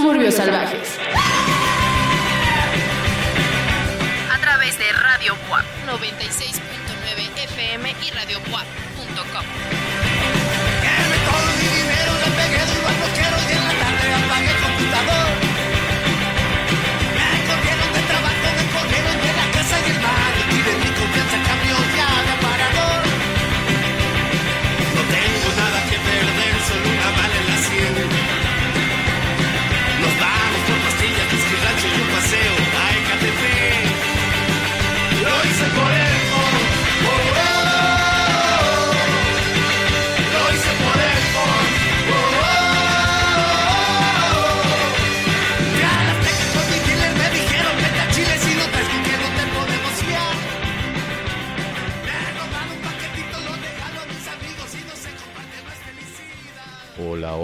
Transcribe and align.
Suburbios 0.00 0.34
Salvajes. 0.34 0.98
A 4.32 4.38
través 4.40 4.78
de 4.78 4.90
Radio 4.92 5.36
WAP 5.50 5.64
96.9 5.86 7.44
FM 7.44 7.94
y 8.06 8.10
Radio 8.12 8.38
WAP.com. 8.50 9.44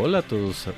Hola, 0.06 0.18
a 0.18 0.22
todas 0.22 0.68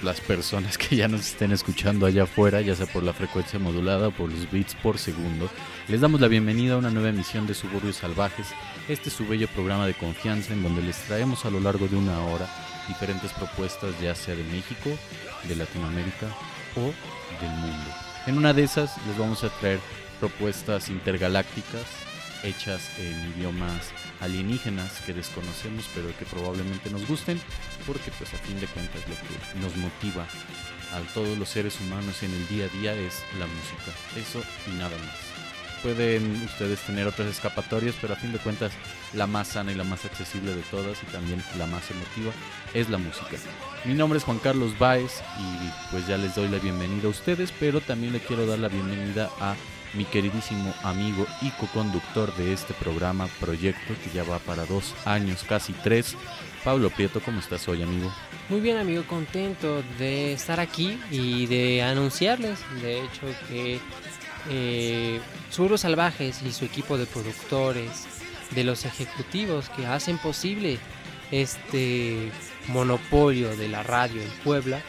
las 0.00 0.20
personas 0.20 0.78
que 0.78 0.94
ya 0.94 1.08
nos 1.08 1.22
estén 1.22 1.50
escuchando 1.50 2.06
allá 2.06 2.22
afuera, 2.22 2.60
ya 2.60 2.76
sea 2.76 2.86
por 2.86 3.02
la 3.02 3.12
frecuencia 3.12 3.58
modulada 3.58 4.06
o 4.06 4.10
por 4.12 4.30
los 4.30 4.48
bits 4.48 4.76
por 4.76 4.96
segundo. 4.96 5.50
Les 5.88 6.00
damos 6.00 6.20
la 6.20 6.28
bienvenida 6.28 6.74
a 6.74 6.76
una 6.76 6.92
nueva 6.92 7.08
emisión 7.08 7.48
de 7.48 7.54
Suburbios 7.54 7.96
Salvajes, 7.96 8.46
este 8.88 9.08
es 9.08 9.16
su 9.16 9.26
bello 9.26 9.48
programa 9.48 9.88
de 9.88 9.94
confianza 9.94 10.52
en 10.52 10.62
donde 10.62 10.82
les 10.82 10.98
traemos 10.98 11.44
a 11.44 11.50
lo 11.50 11.58
largo 11.58 11.88
de 11.88 11.96
una 11.96 12.16
hora 12.26 12.48
diferentes 12.86 13.32
propuestas 13.32 13.90
ya 14.00 14.14
sea 14.14 14.36
de 14.36 14.44
México, 14.44 14.90
de 15.48 15.56
Latinoamérica 15.56 16.28
o 16.76 16.82
del 17.40 17.50
mundo. 17.58 17.90
En 18.28 18.38
una 18.38 18.52
de 18.52 18.62
esas 18.62 19.04
les 19.08 19.18
vamos 19.18 19.42
a 19.42 19.48
traer 19.58 19.80
propuestas 20.20 20.90
intergalácticas 20.90 21.82
hechas 22.44 22.88
en 23.00 23.32
idiomas 23.36 23.90
alienígenas 24.20 25.00
que 25.02 25.14
desconocemos 25.14 25.88
pero 25.94 26.16
que 26.18 26.24
probablemente 26.24 26.90
nos 26.90 27.06
gusten 27.06 27.40
porque 27.86 28.10
pues 28.18 28.32
a 28.34 28.38
fin 28.38 28.58
de 28.60 28.66
cuentas 28.66 29.02
lo 29.08 29.14
que 29.14 29.60
nos 29.60 29.76
motiva 29.76 30.26
a 30.92 31.00
todos 31.14 31.36
los 31.38 31.48
seres 31.48 31.80
humanos 31.80 32.22
en 32.22 32.32
el 32.32 32.48
día 32.48 32.66
a 32.66 32.68
día 32.68 32.94
es 32.94 33.22
la 33.38 33.46
música, 33.46 33.92
eso 34.16 34.42
y 34.66 34.76
nada 34.78 34.96
más. 34.98 35.36
Pueden 35.82 36.42
ustedes 36.44 36.80
tener 36.80 37.06
otras 37.06 37.28
escapatorias, 37.28 37.94
pero 38.00 38.14
a 38.14 38.16
fin 38.16 38.32
de 38.32 38.38
cuentas 38.38 38.72
la 39.12 39.26
más 39.26 39.48
sana 39.48 39.72
y 39.72 39.74
la 39.74 39.84
más 39.84 40.04
accesible 40.04 40.54
de 40.54 40.62
todas 40.62 41.02
y 41.02 41.06
también 41.06 41.42
la 41.58 41.66
más 41.66 41.90
emotiva 41.90 42.32
es 42.74 42.88
la 42.88 42.98
música. 42.98 43.36
Mi 43.84 43.94
nombre 43.94 44.18
es 44.18 44.24
Juan 44.24 44.38
Carlos 44.38 44.76
Baez 44.78 45.22
y 45.38 45.90
pues 45.90 46.06
ya 46.06 46.16
les 46.16 46.34
doy 46.34 46.48
la 46.48 46.58
bienvenida 46.58 47.06
a 47.06 47.10
ustedes, 47.10 47.52
pero 47.60 47.80
también 47.80 48.12
le 48.12 48.20
quiero 48.20 48.46
dar 48.46 48.58
la 48.58 48.68
bienvenida 48.68 49.30
a 49.38 49.54
mi 49.94 50.04
queridísimo 50.04 50.74
amigo 50.82 51.26
y 51.42 51.50
co-conductor 51.50 52.34
de 52.36 52.52
este 52.52 52.74
programa, 52.74 53.28
proyecto 53.40 53.94
que 54.02 54.10
ya 54.10 54.24
va 54.24 54.38
para 54.38 54.66
dos 54.66 54.94
años, 55.04 55.44
casi 55.48 55.72
tres. 55.72 56.16
Pablo 56.64 56.90
Prieto, 56.90 57.20
¿cómo 57.20 57.40
estás 57.40 57.68
hoy, 57.68 57.82
amigo? 57.82 58.12
Muy 58.48 58.60
bien, 58.60 58.76
amigo, 58.76 59.04
contento 59.06 59.82
de 59.98 60.32
estar 60.32 60.60
aquí 60.60 60.98
y 61.10 61.46
de 61.46 61.82
anunciarles, 61.82 62.58
de 62.82 63.00
hecho, 63.00 63.26
que 63.48 63.80
eh, 64.50 65.20
Suros 65.50 65.82
Salvajes 65.82 66.42
y 66.42 66.52
su 66.52 66.64
equipo 66.64 66.98
de 66.98 67.06
productores, 67.06 68.06
de 68.50 68.64
los 68.64 68.84
ejecutivos 68.84 69.68
que 69.70 69.86
hacen 69.86 70.18
posible 70.18 70.78
este 71.30 72.30
monopolio 72.68 73.56
de 73.56 73.68
la 73.68 73.82
radio 73.82 74.22
en 74.22 74.30
Puebla, 74.44 74.80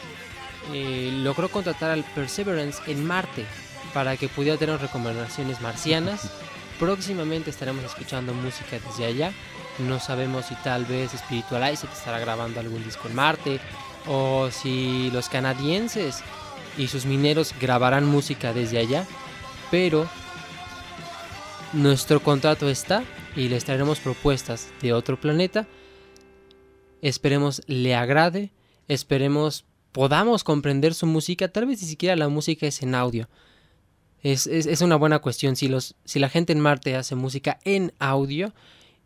eh, 0.72 1.10
logró 1.12 1.48
contratar 1.48 1.90
al 1.90 2.04
Perseverance 2.14 2.80
en 2.86 3.04
Marte 3.06 3.44
para 3.92 4.16
que 4.16 4.28
pudiera 4.28 4.58
tener 4.58 4.80
recomendaciones 4.80 5.60
marcianas. 5.60 6.30
Próximamente 6.78 7.50
estaremos 7.50 7.84
escuchando 7.84 8.34
música 8.34 8.78
desde 8.86 9.06
allá. 9.06 9.32
No 9.78 10.00
sabemos 10.00 10.46
si 10.46 10.54
tal 10.56 10.84
vez 10.84 11.12
Spiritualize 11.12 11.86
estará 11.86 12.18
grabando 12.18 12.60
algún 12.60 12.84
disco 12.84 13.08
en 13.08 13.14
Marte 13.14 13.60
o 14.06 14.50
si 14.50 15.10
los 15.12 15.28
canadienses 15.28 16.22
y 16.76 16.88
sus 16.88 17.06
mineros 17.06 17.54
grabarán 17.60 18.06
música 18.06 18.52
desde 18.52 18.78
allá. 18.78 19.06
Pero 19.70 20.08
nuestro 21.72 22.22
contrato 22.22 22.68
está 22.68 23.04
y 23.36 23.48
les 23.48 23.64
traeremos 23.64 24.00
propuestas 24.00 24.68
de 24.80 24.92
otro 24.92 25.20
planeta. 25.20 25.66
Esperemos 27.02 27.62
le 27.66 27.94
agrade, 27.94 28.52
esperemos 28.88 29.64
podamos 29.92 30.44
comprender 30.44 30.94
su 30.94 31.06
música, 31.06 31.48
tal 31.48 31.66
vez 31.66 31.82
ni 31.82 31.88
siquiera 31.88 32.16
la 32.16 32.28
música 32.28 32.66
es 32.66 32.82
en 32.82 32.94
audio. 32.94 33.28
Es, 34.22 34.46
es, 34.46 34.66
es 34.66 34.80
una 34.80 34.96
buena 34.96 35.20
cuestión. 35.20 35.56
Si, 35.56 35.68
los, 35.68 35.94
si 36.04 36.18
la 36.18 36.28
gente 36.28 36.52
en 36.52 36.60
Marte 36.60 36.96
hace 36.96 37.14
música 37.14 37.58
en 37.64 37.92
audio 37.98 38.52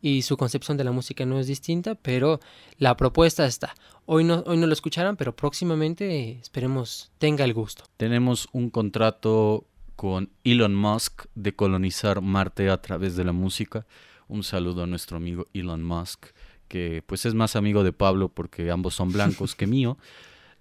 y 0.01 0.23
su 0.23 0.37
concepción 0.37 0.77
de 0.77 0.85
la 0.85 0.93
música 0.93 1.25
no 1.25 1.39
es 1.39 1.47
distinta, 1.47 1.95
pero 1.95 2.41
la 2.79 2.97
propuesta 2.97 3.47
está. 3.47 3.75
Hoy 4.05 4.25
no, 4.25 4.43
hoy 4.47 4.57
no 4.57 4.67
lo 4.67 4.73
escucharán, 4.73 5.17
pero 5.17 5.35
próximamente 5.35 6.39
esperemos 6.41 7.13
tenga 7.19 7.45
el 7.45 7.55
gusto. 7.55 7.85
Tenemos 7.97 8.49
un 8.53 8.69
contrato 8.69 9.67
con 9.95 10.31
Elon 10.43 10.75
Musk 10.75 11.27
de 11.37 11.55
colonizar 11.55 12.21
Marte 12.21 12.69
a 12.69 12.83
través 12.83 13.15
de 13.15 13.25
la 13.25 13.33
música. 13.33 13.87
Un 14.27 14.43
saludo 14.43 14.83
a 14.83 14.87
nuestro 14.89 15.17
amigo 15.17 15.47
Elon 15.55 15.85
Musk, 15.85 16.27
que 16.67 17.05
pues 17.07 17.25
es 17.25 17.35
más 17.35 17.55
amigo 17.55 17.85
de 17.85 17.93
Pablo 17.93 18.29
porque 18.29 18.73
ambos 18.73 18.95
son 18.95 19.13
blancos 19.13 19.55
que 19.57 19.69
mío. 19.69 19.99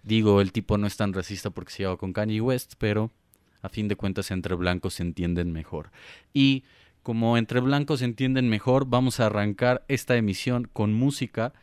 Digo, 0.03 0.41
el 0.41 0.51
tipo 0.51 0.77
no 0.77 0.85
es 0.85 0.97
tan 0.97 1.13
racista 1.13 1.49
porque 1.49 1.71
se 1.71 1.83
lleva 1.83 1.97
con 1.97 2.13
Kanye 2.13 2.41
West, 2.41 2.73
pero 2.77 3.11
a 3.61 3.69
fin 3.69 3.87
de 3.87 3.95
cuentas 3.95 4.31
entre 4.31 4.55
blancos 4.55 4.95
se 4.95 5.03
entienden 5.03 5.51
mejor. 5.51 5.91
Y 6.33 6.63
como 7.03 7.37
entre 7.37 7.59
blancos 7.59 7.99
se 7.99 8.05
entienden 8.05 8.49
mejor, 8.49 8.85
vamos 8.85 9.19
a 9.19 9.27
arrancar 9.27 9.83
esta 9.87 10.15
emisión 10.15 10.69
con 10.71 10.93
música 10.93 11.53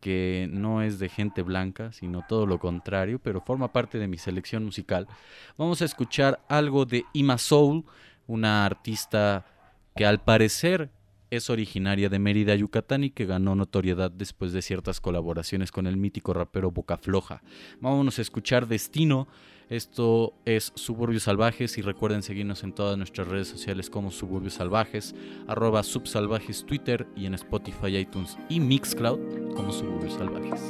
que 0.00 0.48
no 0.50 0.82
es 0.82 0.98
de 0.98 1.08
gente 1.08 1.42
blanca, 1.42 1.92
sino 1.92 2.24
todo 2.28 2.46
lo 2.46 2.58
contrario, 2.58 3.18
pero 3.18 3.40
forma 3.40 3.72
parte 3.72 3.98
de 3.98 4.08
mi 4.08 4.16
selección 4.16 4.64
musical. 4.64 5.06
Vamos 5.58 5.82
a 5.82 5.84
escuchar 5.84 6.40
algo 6.48 6.86
de 6.86 7.04
Ima 7.12 7.38
Soul, 7.38 7.84
una 8.26 8.64
artista 8.64 9.44
que 9.94 10.06
al 10.06 10.22
parecer 10.22 10.90
es 11.30 11.48
originaria 11.50 12.08
de 12.08 12.18
Mérida, 12.18 12.54
Yucatán 12.54 13.04
y 13.04 13.10
que 13.10 13.26
ganó 13.26 13.54
notoriedad 13.54 14.10
después 14.10 14.52
de 14.52 14.62
ciertas 14.62 15.00
colaboraciones 15.00 15.70
con 15.70 15.86
el 15.86 15.96
mítico 15.96 16.32
rapero 16.32 16.70
Boca 16.70 16.96
Floja. 16.96 17.42
Vámonos 17.80 18.18
a 18.18 18.22
escuchar 18.22 18.66
Destino. 18.66 19.28
Esto 19.70 20.34
es 20.44 20.72
Suburbios 20.74 21.22
Salvajes 21.22 21.78
y 21.78 21.82
recuerden 21.82 22.24
seguirnos 22.24 22.64
en 22.64 22.72
todas 22.72 22.98
nuestras 22.98 23.28
redes 23.28 23.46
sociales 23.46 23.88
como 23.88 24.10
Suburbios 24.10 24.54
Salvajes, 24.54 25.14
arroba 25.46 25.84
Subsalvajes 25.84 26.66
Twitter 26.66 27.06
y 27.14 27.26
en 27.26 27.34
Spotify, 27.34 27.98
iTunes 27.98 28.36
y 28.48 28.58
Mixcloud 28.58 29.54
como 29.54 29.70
Suburbios 29.70 30.14
Salvajes. 30.14 30.60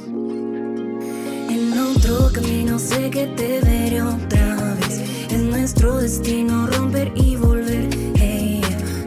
En 1.49 1.73
otro 1.79 2.29
camino 2.31 2.77
sé 2.77 3.09
que 3.09 3.25
te 3.25 3.59
veré 3.61 4.03
otra 4.03 4.75
vez. 4.75 4.99
Es 5.31 5.41
nuestro 5.41 5.97
destino 5.97 6.67
romper 6.67 7.11
y 7.15 7.37
volver. 7.37 7.89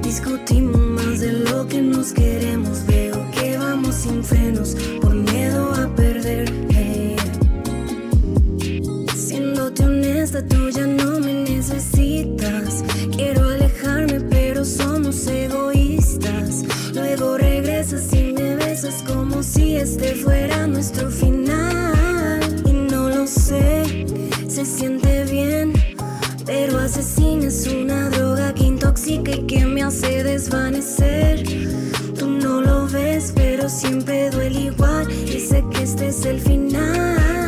Discutimos 0.03 0.77
más 0.77 1.21
de 1.21 1.33
lo 1.35 1.69
que 1.69 1.81
nos 1.81 2.13
queremos. 2.13 2.85
Veo 2.87 3.31
que 3.31 3.57
vamos 3.59 3.95
sin 3.95 4.25
frenos 4.25 4.77
tú 10.49 10.71
ya 10.71 10.87
no 10.87 11.21
me 11.21 11.45
necesitas. 11.45 12.85
Quiero 13.15 13.49
alejarme, 13.49 14.21
pero 14.21 14.65
somos 14.65 15.27
egoístas. 15.27 16.65
Luego 16.95 17.39
regresas 17.39 18.13
y 18.13 18.33
me 18.33 18.57
besas 18.57 19.03
como 19.03 19.43
si 19.43 19.77
este 19.77 20.15
fuera 20.15 20.67
nuestro 20.67 21.11
final. 21.11 22.63
Y 22.67 22.73
no 22.73 23.09
lo 23.09 23.27
sé, 23.27 24.07
se 24.49 24.65
siente 24.65 25.25
bien. 25.25 25.73
Pero 26.47 26.79
asesina 26.79 27.47
es 27.47 27.67
una 27.67 28.11
droga 28.11 28.53
que 28.55 28.65
intoxica 28.65 29.33
y 29.33 29.47
que 29.47 29.65
me 29.65 29.83
hace 29.83 30.23
desvanecer. 30.23 31.43
Tú 32.19 32.29
no 32.29 32.61
lo 32.61 32.87
ves, 32.89 33.33
pero 33.35 33.69
siempre 33.69 34.31
duele 34.31 34.61
igual. 34.73 35.11
Y 35.11 35.41
sé 35.41 35.65
que 35.71 35.83
este 35.83 36.09
es 36.09 36.25
el 36.25 36.41
final. 36.41 37.44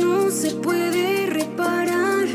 no 0.00 0.30
se 0.30 0.50
puede 0.52 1.26
reparar. 1.26 2.26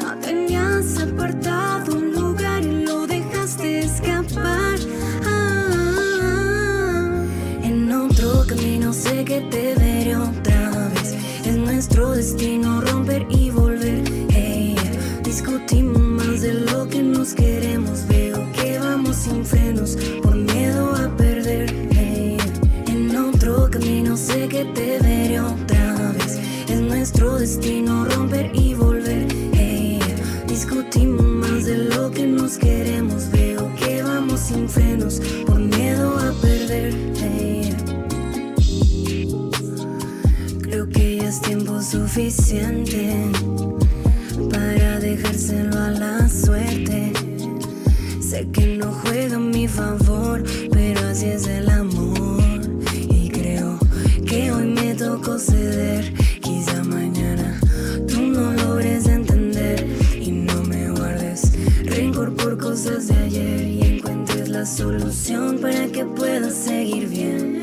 No 0.00 0.18
tenías 0.20 0.98
apartado 0.98 1.96
un 1.96 2.12
lugar 2.12 2.64
y 2.64 2.84
lo 2.84 3.06
dejaste 3.06 3.80
escapar. 3.80 4.78
Ah, 5.24 7.24
en 7.62 7.92
otro 7.92 8.44
camino 8.46 8.92
sé 8.92 9.24
que 9.24 9.40
te 9.42 9.74
veré 9.74 10.16
otra 10.16 10.90
vez. 10.94 11.14
Es 11.44 11.56
nuestro 11.56 12.12
destino 12.12 12.80
romper 12.80 13.26
y 13.30 13.39
destino 27.50 28.04
romper 28.04 28.48
y 28.54 28.74
volver. 28.74 29.26
Hey, 29.54 29.98
discutimos 30.46 31.24
más 31.24 31.64
de 31.64 31.78
lo 31.78 32.08
que 32.12 32.24
nos 32.24 32.56
queremos. 32.56 33.28
Veo 33.32 33.68
que 33.74 34.04
vamos 34.04 34.38
sin 34.38 34.68
frenos 34.68 35.20
por 35.46 35.58
miedo 35.58 36.16
a 36.16 36.32
perder. 36.40 36.94
Hey, 37.16 37.76
creo 40.62 40.88
que 40.88 41.16
ya 41.16 41.28
es 41.28 41.40
tiempo 41.40 41.82
suficiente 41.82 43.16
para 44.52 45.00
dejárselo 45.00 45.76
a 45.76 45.90
la 45.90 46.28
suerte. 46.28 47.12
Sé 48.20 48.46
que 48.52 48.76
no 48.76 48.92
juega 49.02 49.34
a 49.34 49.40
mi 49.40 49.66
favor, 49.66 50.44
pero 50.70 51.00
así 51.08 51.26
es 51.26 51.48
el 51.48 51.59
para 65.60 65.88
que 65.88 66.04
puedas 66.04 66.54
seguir 66.54 67.08
bien. 67.08 67.60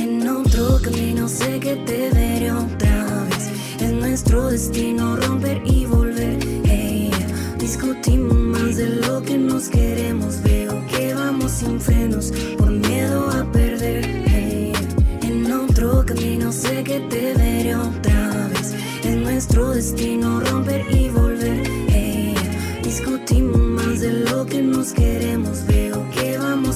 En 0.00 0.28
otro 0.28 0.80
camino 0.82 1.28
sé 1.28 1.60
que 1.60 1.76
te 1.76 2.10
veré 2.10 2.50
otra 2.50 3.24
vez. 3.30 3.50
Es 3.80 3.92
nuestro 3.92 4.50
destino 4.50 5.14
romper 5.14 5.62
y 5.64 5.86
volver. 5.86 6.38
Hey, 6.64 7.12
discutimos 7.56 8.34
más 8.34 8.76
de 8.78 8.88
lo 8.88 9.22
que 9.22 9.38
nos 9.38 9.68
queremos. 9.68 10.42
Veo 10.42 10.84
que 10.88 11.14
vamos 11.14 11.52
sin 11.52 11.80
frenos 11.80 12.32
por 12.58 12.70
miedo 12.70 13.30
a 13.30 13.44
perder. 13.52 14.04
Hey, 14.26 14.72
en 15.22 15.52
otro 15.52 16.04
camino 16.04 16.50
sé 16.50 16.82
que 16.82 16.98
te 16.98 17.32
veré 17.34 17.76
otra 17.76 18.48
vez. 18.48 18.74
Es 19.04 19.16
nuestro 19.16 19.70
destino 19.70 20.40
romper 20.40 20.84
y 20.90 21.10
volver. 21.10 21.62
Hey, 21.90 22.34
discutimos 22.82 23.60
más 23.60 24.00
de 24.00 24.12
lo 24.12 24.44
que 24.46 24.60
nos 24.60 24.92
queremos. 24.92 25.69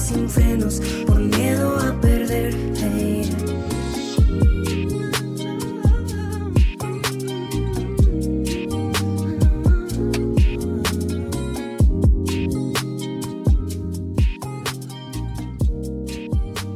Sin 0.05 0.29
frenos 0.29 0.79
por 1.07 1.19
miedo 1.19 1.79
a 1.79 1.99
perder. 1.99 2.53
Hey. 2.77 3.27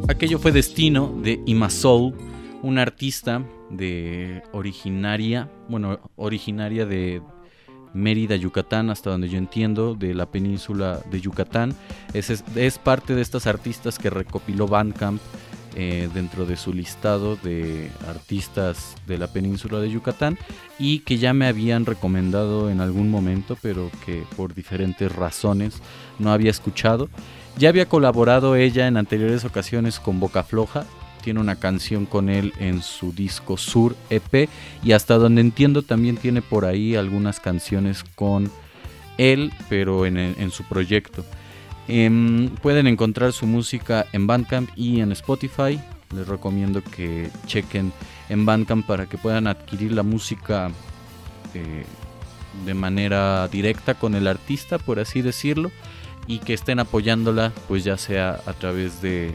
Aquello 0.08 0.40
fue 0.40 0.52
Destino 0.52 1.16
de 1.22 1.40
Ima 1.46 1.70
Soul, 1.70 2.16
una 2.64 2.82
artista 2.82 3.46
de 3.70 4.42
originaria, 4.54 5.52
bueno, 5.68 6.00
originaria 6.16 6.88
de 6.88 7.22
Mérida, 7.94 8.36
Yucatán, 8.36 8.89
hasta 8.89 9.09
donde 9.09 9.30
yo 9.30 9.38
entiendo, 9.38 9.95
de 9.95 10.13
la 10.13 10.27
península 10.27 11.01
de 11.09 11.21
Yucatán. 11.21 11.75
Es, 12.13 12.44
parte 12.83 13.15
de 13.15 13.21
estas 13.21 13.47
artistas 13.47 13.97
que 14.00 14.09
recopiló 14.09 14.68
Bandcamp 14.68 15.21
eh, 15.75 16.09
dentro 16.13 16.45
de 16.45 16.57
su 16.57 16.74
listado 16.74 17.36
de 17.38 17.91
artistas 18.07 18.95
de 19.07 19.18
la 19.18 19.27
península 19.27 19.80
de 19.80 19.91
Yucatán 19.91 20.38
y 20.80 21.00
que 21.00 21.18
ya 21.18 21.33
me 21.33 21.47
habían 21.47 21.86
recomendado 21.86 22.69
en 22.69 22.81
algún 22.81 23.09
momento, 23.09 23.57
pero 23.62 23.91
que 24.06 24.24
por 24.36 24.53
diferentes 24.53 25.13
razones 25.15 25.81
no 26.18 26.31
había 26.31 26.51
escuchado. 26.51 27.09
Ya 27.57 27.69
había 27.69 27.88
colaborado 27.88 28.56
ella 28.56 28.88
en 28.88 28.97
anteriores 28.97 29.45
ocasiones 29.45 30.00
con 30.00 30.19
Boca 30.19 30.44
Floja. 30.44 30.86
Tiene 31.21 31.39
una 31.39 31.56
canción 31.56 32.06
con 32.06 32.30
él 32.30 32.54
en 32.60 32.81
su 32.81 33.12
disco 33.12 33.57
Sur 33.57 33.95
EP. 34.10 34.50
Y 34.83 34.94
hasta 34.94 35.16
donde 35.16 35.42
entiendo 35.42 35.83
también 35.83 36.18
tiene 36.18 36.42
por 36.42 36.66
ahí 36.66 36.95
algunas 36.95 37.39
canciones 37.39 38.04
con 38.16 38.51
él, 39.18 39.51
pero 39.68 40.06
en, 40.06 40.51
su 40.51 40.63
proyecto. 40.63 41.25
Eh, 41.88 42.50
pueden 42.62 42.88
encontrar 42.88 43.33
su 43.33 43.45
música 43.45 44.06
en 44.13 44.27
Bandcamp 44.27 44.69
y 44.75 45.01
en 45.01 45.12
Spotify. 45.12 45.80
Les 46.16 46.27
recomiendo 46.27 46.81
que 46.83 47.30
chequen 47.45 47.92
en 48.30 48.45
Bandcamp 48.45 48.86
para 48.86 49.07
que 49.07 49.18
puedan 49.18 49.48
adquirir 49.48 49.92
la 49.92 50.04
música 50.04 50.72
eh, 51.54 51.86
de 52.65 52.74
manera 52.74 53.48
directa 53.48 53.94
con 53.94 54.15
el 54.15 54.27
artista, 54.27 54.77
por 54.77 55.00
así 55.00 55.22
decirlo 55.22 55.72
y 56.30 56.38
que 56.38 56.54
estén 56.54 56.80
apoyándola 56.80 57.52
pues 57.68 57.84
ya 57.84 57.98
sea 57.98 58.40
a 58.46 58.54
través 58.54 59.02
de, 59.02 59.34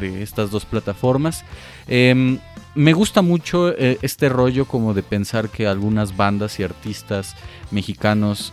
de 0.00 0.22
estas 0.24 0.50
dos 0.50 0.64
plataformas. 0.66 1.44
Eh, 1.86 2.38
me 2.74 2.92
gusta 2.94 3.22
mucho 3.22 3.70
eh, 3.70 3.98
este 4.02 4.28
rollo 4.28 4.66
como 4.66 4.92
de 4.92 5.04
pensar 5.04 5.50
que 5.50 5.68
algunas 5.68 6.16
bandas 6.16 6.58
y 6.58 6.64
artistas 6.64 7.36
mexicanos 7.70 8.52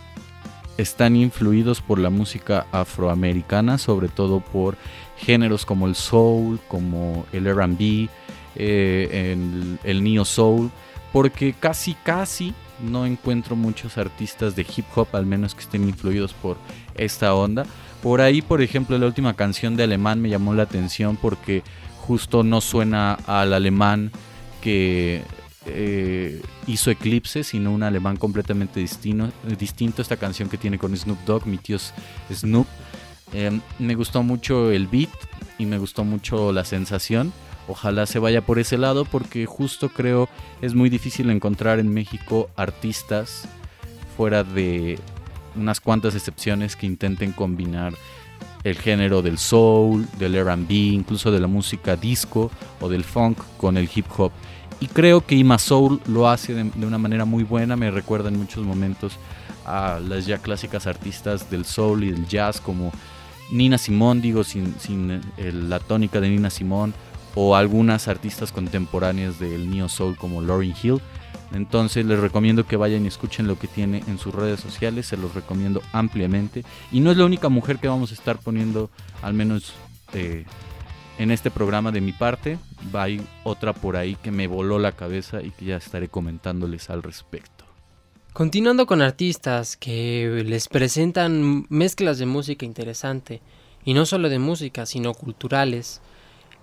están 0.78 1.16
influidos 1.16 1.80
por 1.80 1.98
la 1.98 2.10
música 2.10 2.66
afroamericana, 2.70 3.76
sobre 3.76 4.08
todo 4.08 4.38
por 4.38 4.76
géneros 5.16 5.66
como 5.66 5.88
el 5.88 5.96
soul, 5.96 6.60
como 6.68 7.26
el 7.32 7.52
RB, 7.52 8.08
eh, 8.54 9.32
el, 9.32 9.80
el 9.82 10.04
neo 10.04 10.24
soul, 10.24 10.70
porque 11.12 11.54
casi 11.58 11.94
casi 11.94 12.54
no 12.82 13.06
encuentro 13.06 13.56
muchos 13.56 13.98
artistas 13.98 14.56
de 14.56 14.62
hip 14.62 14.86
hop, 14.94 15.08
al 15.12 15.26
menos 15.26 15.54
que 15.54 15.62
estén 15.62 15.84
influidos 15.84 16.32
por 16.32 16.56
esta 17.04 17.34
onda. 17.34 17.66
Por 18.02 18.20
ahí, 18.20 18.40
por 18.42 18.62
ejemplo, 18.62 18.96
la 18.98 19.06
última 19.06 19.34
canción 19.34 19.76
de 19.76 19.84
Alemán 19.84 20.20
me 20.20 20.30
llamó 20.30 20.54
la 20.54 20.62
atención 20.62 21.16
porque 21.16 21.62
justo 21.98 22.42
no 22.42 22.60
suena 22.60 23.14
al 23.26 23.52
alemán 23.52 24.10
que 24.60 25.22
eh, 25.66 26.40
hizo 26.66 26.90
Eclipse, 26.90 27.44
sino 27.44 27.72
un 27.72 27.82
alemán 27.82 28.16
completamente 28.16 28.80
distinto. 28.80 30.02
Esta 30.02 30.16
canción 30.16 30.48
que 30.48 30.56
tiene 30.56 30.78
con 30.78 30.96
Snoop 30.96 31.18
Dogg, 31.26 31.46
mi 31.46 31.58
tío 31.58 31.78
Snoop. 32.32 32.66
Eh, 33.32 33.60
me 33.78 33.94
gustó 33.94 34.22
mucho 34.22 34.70
el 34.70 34.86
beat 34.86 35.10
y 35.58 35.66
me 35.66 35.78
gustó 35.78 36.04
mucho 36.04 36.52
la 36.52 36.64
sensación. 36.64 37.32
Ojalá 37.68 38.06
se 38.06 38.18
vaya 38.18 38.40
por 38.40 38.58
ese 38.58 38.78
lado 38.78 39.04
porque 39.04 39.46
justo 39.46 39.90
creo 39.90 40.28
es 40.60 40.74
muy 40.74 40.90
difícil 40.90 41.30
encontrar 41.30 41.78
en 41.78 41.92
México 41.92 42.50
artistas 42.56 43.44
fuera 44.16 44.42
de 44.42 44.98
unas 45.56 45.80
cuantas 45.80 46.14
excepciones 46.14 46.76
que 46.76 46.86
intenten 46.86 47.32
combinar 47.32 47.94
el 48.64 48.76
género 48.76 49.22
del 49.22 49.38
soul, 49.38 50.06
del 50.18 50.42
RB, 50.44 50.70
incluso 50.70 51.30
de 51.30 51.40
la 51.40 51.46
música 51.46 51.96
disco 51.96 52.50
o 52.80 52.88
del 52.88 53.04
funk 53.04 53.38
con 53.56 53.76
el 53.76 53.88
hip 53.94 54.06
hop. 54.16 54.32
Y 54.80 54.86
creo 54.86 55.26
que 55.26 55.34
Ima 55.34 55.58
Soul 55.58 56.00
lo 56.06 56.28
hace 56.28 56.54
de, 56.54 56.86
una 56.86 56.98
manera 56.98 57.24
muy 57.24 57.44
buena, 57.44 57.76
me 57.76 57.90
recuerda 57.90 58.28
en 58.28 58.38
muchos 58.38 58.64
momentos 58.64 59.14
a 59.66 60.00
las 60.00 60.24
ya 60.24 60.38
clásicas 60.38 60.86
artistas 60.86 61.50
del 61.50 61.66
soul 61.66 62.04
y 62.04 62.10
del 62.10 62.26
jazz 62.26 62.60
como 62.60 62.90
Nina 63.52 63.76
Simón, 63.76 64.22
digo, 64.22 64.42
sin, 64.42 64.74
sin 64.80 65.20
el, 65.36 65.68
la 65.68 65.80
tónica 65.80 66.20
de 66.20 66.30
Nina 66.30 66.48
Simón, 66.48 66.94
o 67.34 67.56
algunas 67.56 68.08
artistas 68.08 68.52
contemporáneas 68.52 69.38
del 69.38 69.70
neo 69.70 69.88
soul 69.88 70.16
como 70.16 70.40
Lauryn 70.40 70.74
Hill. 70.82 71.00
Entonces 71.52 72.06
les 72.06 72.18
recomiendo 72.18 72.66
que 72.66 72.76
vayan 72.76 73.04
y 73.04 73.08
escuchen 73.08 73.46
lo 73.46 73.58
que 73.58 73.66
tiene 73.66 74.02
en 74.06 74.18
sus 74.18 74.34
redes 74.34 74.60
sociales, 74.60 75.06
se 75.06 75.16
los 75.16 75.34
recomiendo 75.34 75.82
ampliamente. 75.92 76.64
Y 76.92 77.00
no 77.00 77.10
es 77.10 77.16
la 77.16 77.24
única 77.24 77.48
mujer 77.48 77.78
que 77.78 77.88
vamos 77.88 78.10
a 78.12 78.14
estar 78.14 78.38
poniendo, 78.38 78.90
al 79.22 79.34
menos 79.34 79.74
eh, 80.12 80.44
en 81.18 81.30
este 81.30 81.50
programa 81.50 81.90
de 81.90 82.00
mi 82.00 82.12
parte. 82.12 82.58
Hay 82.92 83.20
otra 83.44 83.72
por 83.72 83.96
ahí 83.96 84.16
que 84.16 84.30
me 84.30 84.46
voló 84.46 84.78
la 84.78 84.92
cabeza 84.92 85.42
y 85.42 85.50
que 85.50 85.66
ya 85.66 85.76
estaré 85.76 86.08
comentándoles 86.08 86.88
al 86.88 87.02
respecto. 87.02 87.64
Continuando 88.32 88.86
con 88.86 89.02
artistas 89.02 89.76
que 89.76 90.44
les 90.46 90.68
presentan 90.68 91.66
mezclas 91.68 92.18
de 92.18 92.26
música 92.26 92.64
interesante, 92.64 93.42
y 93.84 93.94
no 93.94 94.06
solo 94.06 94.28
de 94.28 94.38
música, 94.38 94.86
sino 94.86 95.14
culturales. 95.14 96.00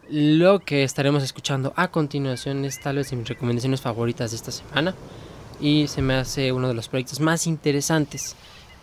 Lo 0.10 0.60
que 0.60 0.84
estaremos 0.84 1.22
escuchando 1.22 1.74
a 1.76 1.90
continuación 1.90 2.64
es 2.64 2.80
tal 2.80 2.96
vez 2.96 3.10
de 3.10 3.18
mis 3.18 3.28
recomendaciones 3.28 3.82
favoritas 3.82 4.32
de 4.32 4.38
esta 4.38 4.52
semana 4.52 4.96
y 5.60 5.88
se 5.88 6.02
me 6.02 6.14
hace 6.14 6.54
uno 6.54 6.70
de 6.70 6.74
los 6.74 6.88
proyectos 6.88 7.20
más 7.20 7.46
interesantes 7.46 8.36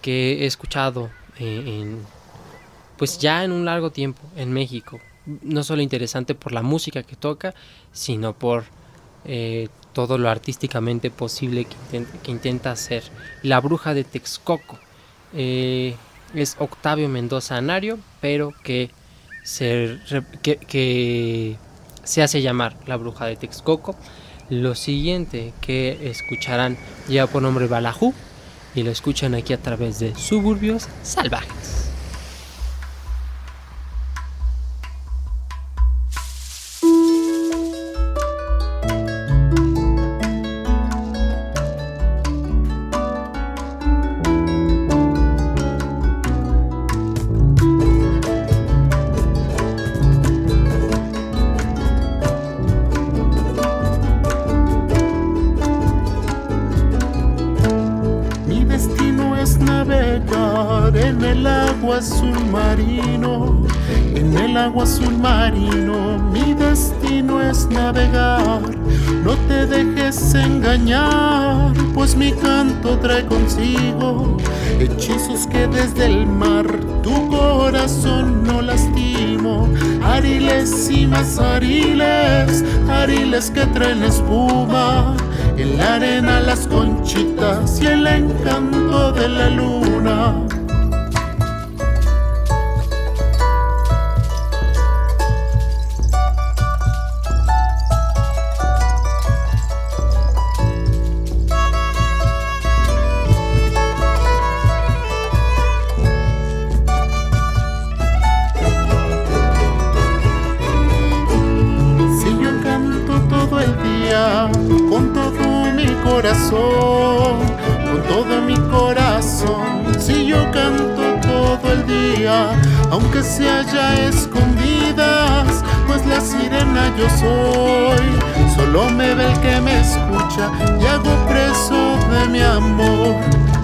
que 0.03 0.43
he 0.43 0.47
escuchado 0.47 1.09
eh, 1.39 1.81
en, 1.81 1.99
pues 2.99 3.19
ya 3.19 3.43
en 3.43 3.53
un 3.53 3.65
largo 3.65 3.91
tiempo 3.91 4.21
en 4.37 4.53
México. 4.53 5.01
No 5.41 5.63
solo 5.63 5.81
interesante 5.81 6.35
por 6.35 6.53
la 6.53 6.61
música 6.61 7.03
que 7.03 7.17
toca, 7.17 7.55
sino 7.91 8.35
por 8.35 8.65
eh, 9.25 9.69
todo 9.95 10.19
lo 10.19 10.29
artísticamente 10.29 11.11
posible 11.11 11.65
que 11.65 11.75
intenta, 11.75 12.23
que 12.23 12.31
intenta 12.31 12.71
hacer. 12.73 13.03
La 13.43 13.63
bruja 13.63 13.95
de 13.95 14.05
Texcoco 14.05 14.79
eh, 15.33 15.97
es 16.35 16.57
Octavio 16.59 17.09
Mendoza 17.09 17.57
Anario, 17.57 17.99
pero 18.21 18.53
que 18.63 18.91
se, 19.45 19.99
que, 20.43 21.57
se 22.03 22.23
hace 22.23 22.43
llamar 22.43 22.77
la 22.87 22.97
bruja 22.97 23.27
de 23.27 23.37
Texcoco. 23.37 23.95
Lo 24.51 24.75
siguiente 24.75 25.53
que 25.61 26.11
escucharán 26.11 26.77
lleva 27.09 27.29
por 27.29 27.43
nombre 27.43 27.69
Balajú 27.69 28.13
y 28.75 28.83
lo 28.83 28.91
escuchan 28.91 29.35
aquí 29.35 29.53
a 29.53 29.63
través 29.63 30.01
de 30.01 30.15
Suburbios 30.17 30.89
Salvajes. 31.03 31.54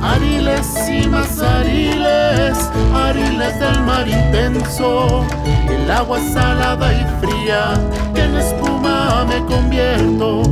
Ariles 0.03 0.89
y 0.89 1.07
más 1.07 1.41
ariles, 1.41 2.59
ariles 2.95 3.59
del 3.61 3.81
mar 3.83 4.09
intenso, 4.09 5.27
el 5.69 5.91
agua 5.91 6.19
salada 6.33 6.93
y 6.93 7.05
fría, 7.21 7.75
en 8.15 8.37
espuma 8.37 9.25
me 9.27 9.45
convierto. 9.45 10.43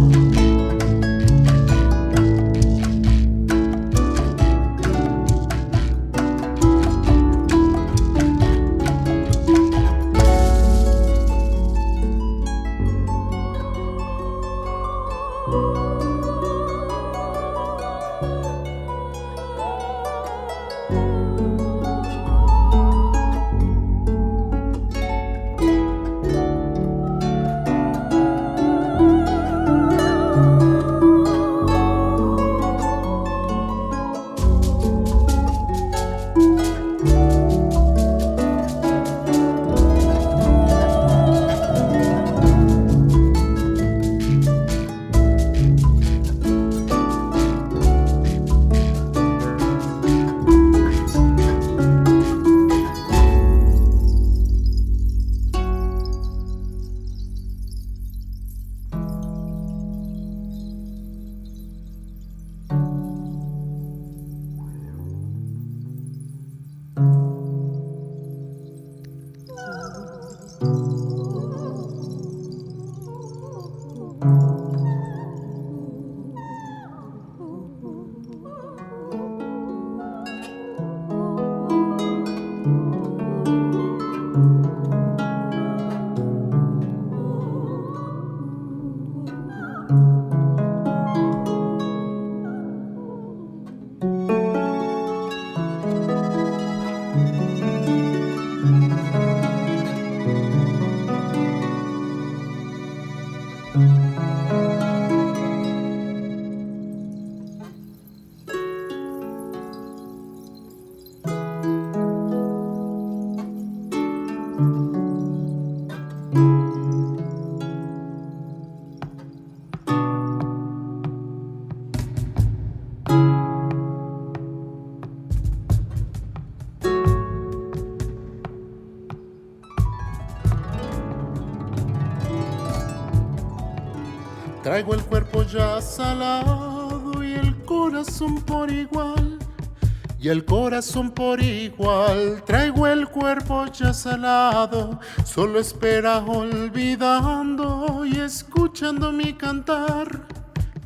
Y 140.28 140.30
el 140.30 140.44
corazón 140.44 141.12
por 141.12 141.42
igual. 141.42 142.42
Traigo 142.44 142.87
el 142.87 143.08
cuerpo 143.08 143.64
ya 143.73 143.94
salado. 143.94 145.00
Solo 145.25 145.58
espera 145.58 146.18
olvidando 146.18 148.04
y 148.04 148.18
escuchando 148.18 149.11
mi 149.11 149.32
cantar. 149.32 150.26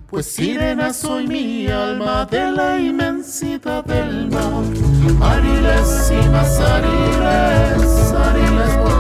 Pues 0.07 0.27
sirena 0.27 0.93
soy 0.93 1.27
mi 1.27 1.67
alma 1.67 2.25
de 2.25 2.53
la 2.53 2.79
inmensidad 2.79 3.85
del 3.85 4.31
mar. 4.31 4.63
Ariles 5.21 6.13
y 6.13 6.29
más 6.29 6.61
ariles, 6.61 8.13
ariles 8.13 8.92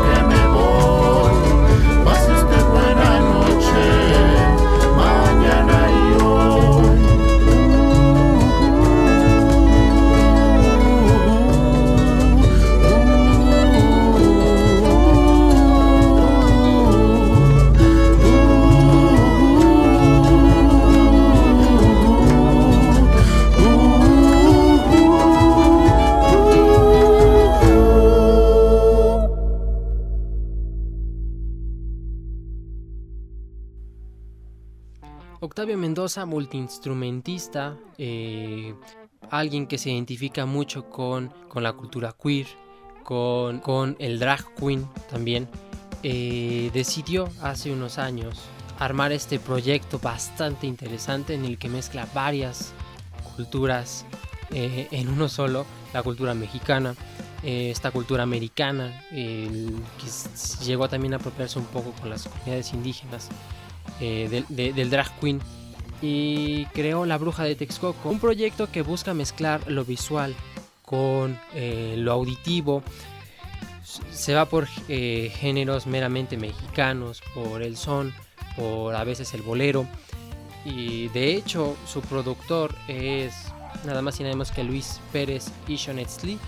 Octavio 35.44 35.76
Mendoza, 35.76 36.24
multiinstrumentista, 36.24 37.76
eh, 37.98 38.76
alguien 39.28 39.66
que 39.66 39.76
se 39.76 39.90
identifica 39.90 40.46
mucho 40.46 40.88
con, 40.88 41.34
con 41.48 41.64
la 41.64 41.72
cultura 41.72 42.14
queer, 42.14 42.46
con, 43.02 43.58
con 43.58 43.96
el 43.98 44.20
drag 44.20 44.54
queen 44.54 44.88
también, 45.10 45.48
eh, 46.04 46.70
decidió 46.72 47.28
hace 47.40 47.72
unos 47.72 47.98
años 47.98 48.40
armar 48.78 49.10
este 49.10 49.40
proyecto 49.40 49.98
bastante 49.98 50.68
interesante 50.68 51.34
en 51.34 51.44
el 51.44 51.58
que 51.58 51.68
mezcla 51.68 52.06
varias 52.14 52.72
culturas 53.34 54.06
eh, 54.52 54.86
en 54.92 55.08
uno 55.08 55.28
solo, 55.28 55.66
la 55.92 56.04
cultura 56.04 56.34
mexicana, 56.34 56.94
eh, 57.42 57.68
esta 57.72 57.90
cultura 57.90 58.22
americana, 58.22 58.92
que 59.10 59.88
llegó 60.64 60.88
también 60.88 61.14
a 61.14 61.16
apropiarse 61.16 61.58
un 61.58 61.66
poco 61.66 61.90
con 62.00 62.10
las 62.10 62.28
comunidades 62.28 62.72
indígenas 62.72 63.28
eh, 64.02 64.28
del, 64.30 64.44
de- 64.50 64.72
del 64.74 64.90
drag 64.90 65.18
queen 65.20 65.40
y 66.02 66.66
creó 66.74 67.06
La 67.06 67.16
Bruja 67.16 67.44
de 67.44 67.54
Texcoco, 67.54 68.08
un 68.10 68.18
proyecto 68.18 68.70
que 68.70 68.82
busca 68.82 69.14
mezclar 69.14 69.70
lo 69.70 69.84
visual 69.84 70.34
con 70.84 71.38
eh, 71.54 71.94
lo 71.96 72.12
auditivo. 72.12 72.82
Se 74.10 74.34
va 74.34 74.46
por 74.46 74.66
eh, 74.88 75.32
géneros 75.36 75.86
meramente 75.86 76.36
mexicanos, 76.36 77.22
por 77.34 77.62
el 77.62 77.76
son, 77.76 78.12
por 78.56 78.94
a 78.94 79.04
veces 79.04 79.32
el 79.34 79.42
bolero. 79.42 79.86
Y 80.64 81.08
de 81.08 81.34
hecho, 81.34 81.76
su 81.86 82.00
productor 82.00 82.74
es 82.88 83.34
nada 83.84 84.02
más 84.02 84.18
y 84.20 84.22
nada 84.22 84.34
menos 84.34 84.50
que 84.50 84.64
Luis 84.64 85.00
Pérez 85.12 85.50
y 85.68 85.76
Lee, 86.24 86.38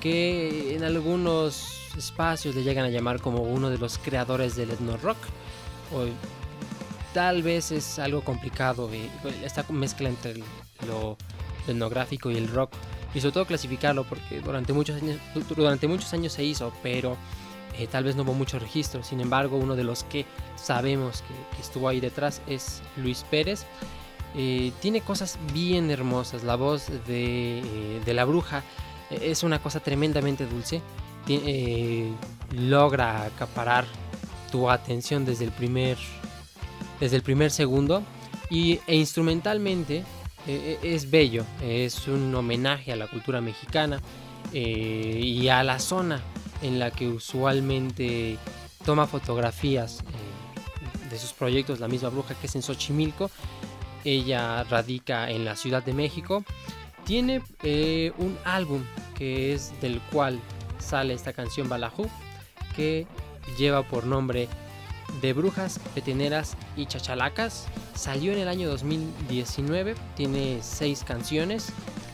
que 0.00 0.74
en 0.76 0.84
algunos 0.84 1.68
espacios 1.96 2.54
le 2.54 2.62
llegan 2.62 2.84
a 2.84 2.90
llamar 2.90 3.20
como 3.20 3.42
uno 3.42 3.70
de 3.70 3.78
los 3.78 3.98
creadores 3.98 4.54
del 4.56 4.70
etno 4.70 4.96
rock. 4.96 5.18
Tal 7.14 7.42
vez 7.42 7.70
es 7.72 7.98
algo 7.98 8.22
complicado 8.22 8.90
eh, 8.92 9.08
esta 9.42 9.64
mezcla 9.70 10.10
entre 10.10 10.32
el- 10.32 10.44
lo 10.86 11.16
etnográfico 11.66 12.30
y 12.30 12.36
el 12.36 12.48
rock 12.48 12.72
y 13.14 13.20
sobre 13.20 13.32
todo 13.32 13.46
clasificarlo 13.46 14.04
porque 14.04 14.40
durante 14.40 14.74
muchos 14.74 15.00
años 15.00 15.18
durante 15.56 15.88
muchos 15.88 16.12
años 16.12 16.32
se 16.34 16.44
hizo 16.44 16.72
pero 16.82 17.16
eh, 17.78 17.86
tal 17.86 18.04
vez 18.04 18.14
no 18.14 18.22
hubo 18.22 18.34
mucho 18.34 18.58
registro. 18.58 19.02
Sin 19.02 19.20
embargo 19.20 19.56
uno 19.56 19.74
de 19.74 19.84
los 19.84 20.04
que 20.04 20.26
sabemos 20.56 21.22
que, 21.22 21.60
estuvo 21.60 21.88
ahí 21.88 22.00
detrás 22.00 22.40
es 22.46 22.82
Luis 22.96 23.24
Pérez. 23.30 23.64
Eh, 24.36 24.72
tiene 24.80 25.00
cosas 25.00 25.38
bien 25.52 25.90
hermosas. 25.90 26.44
La 26.44 26.56
voz 26.56 26.86
de, 27.06 28.00
de 28.04 28.14
la 28.14 28.24
bruja 28.24 28.62
es 29.10 29.42
una 29.42 29.60
cosa 29.60 29.80
tremendamente 29.80 30.46
dulce. 30.46 30.82
Logra 32.52 33.24
acaparar 33.24 33.86
tu 34.52 34.70
atención 34.70 35.24
desde 35.24 35.44
el 35.44 35.50
primer 35.50 35.98
desde 37.00 37.16
el 37.16 37.22
primer 37.22 37.50
segundo 37.50 38.02
y, 38.50 38.80
e 38.86 38.96
instrumentalmente 38.96 40.04
eh, 40.46 40.78
es 40.82 41.10
bello, 41.10 41.44
es 41.62 42.06
un 42.06 42.34
homenaje 42.34 42.92
a 42.92 42.96
la 42.96 43.06
cultura 43.06 43.40
mexicana 43.40 44.00
eh, 44.52 45.20
y 45.22 45.48
a 45.48 45.62
la 45.64 45.78
zona 45.78 46.20
en 46.62 46.78
la 46.78 46.90
que 46.90 47.08
usualmente 47.08 48.38
toma 48.84 49.06
fotografías 49.06 50.00
eh, 50.00 51.10
de 51.10 51.18
sus 51.18 51.32
proyectos 51.32 51.80
la 51.80 51.88
misma 51.88 52.08
bruja 52.10 52.34
que 52.34 52.46
es 52.46 52.54
en 52.54 52.62
Xochimilco. 52.62 53.30
Ella 54.04 54.64
radica 54.64 55.30
en 55.30 55.44
la 55.44 55.56
Ciudad 55.56 55.82
de 55.82 55.92
México. 55.94 56.44
Tiene 57.04 57.42
eh, 57.62 58.12
un 58.18 58.36
álbum 58.44 58.82
que 59.16 59.54
es 59.54 59.78
del 59.80 60.00
cual 60.12 60.40
sale 60.78 61.14
esta 61.14 61.32
canción 61.32 61.68
Balajú 61.68 62.08
que 62.76 63.06
lleva 63.58 63.82
por 63.82 64.06
nombre 64.06 64.48
de 65.20 65.32
brujas, 65.32 65.78
petineras 65.94 66.56
y 66.76 66.86
chachalacas. 66.86 67.66
Salió 67.94 68.32
en 68.32 68.38
el 68.38 68.48
año 68.48 68.68
2019, 68.68 69.94
tiene 70.16 70.58
seis 70.62 71.04
canciones. 71.04 71.68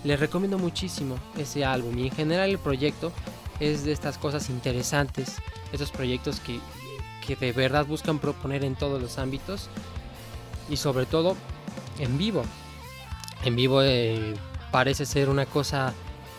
Les 0.04 0.18
recomiendo 0.18 0.58
muchísimo 0.58 1.16
ese 1.38 1.64
álbum 1.64 1.98
y 1.98 2.08
en 2.08 2.14
general 2.14 2.50
el 2.50 2.58
proyecto 2.58 3.12
es 3.58 3.84
de 3.84 3.92
estas 3.92 4.16
cosas 4.16 4.48
interesantes, 4.48 5.36
estos 5.72 5.90
proyectos 5.90 6.40
que, 6.40 6.58
que 7.26 7.36
de 7.36 7.52
verdad 7.52 7.84
buscan 7.84 8.18
proponer 8.18 8.64
en 8.64 8.76
todos 8.76 9.00
los 9.00 9.18
ámbitos 9.18 9.68
y 10.70 10.76
sobre 10.76 11.06
todo 11.06 11.36
en 11.98 12.16
vivo. 12.16 12.42
En 13.44 13.56
vivo 13.56 13.82
eh, 13.82 14.34
parece 14.70 15.04
ser 15.04 15.28
una 15.28 15.46
cosa 15.46 15.92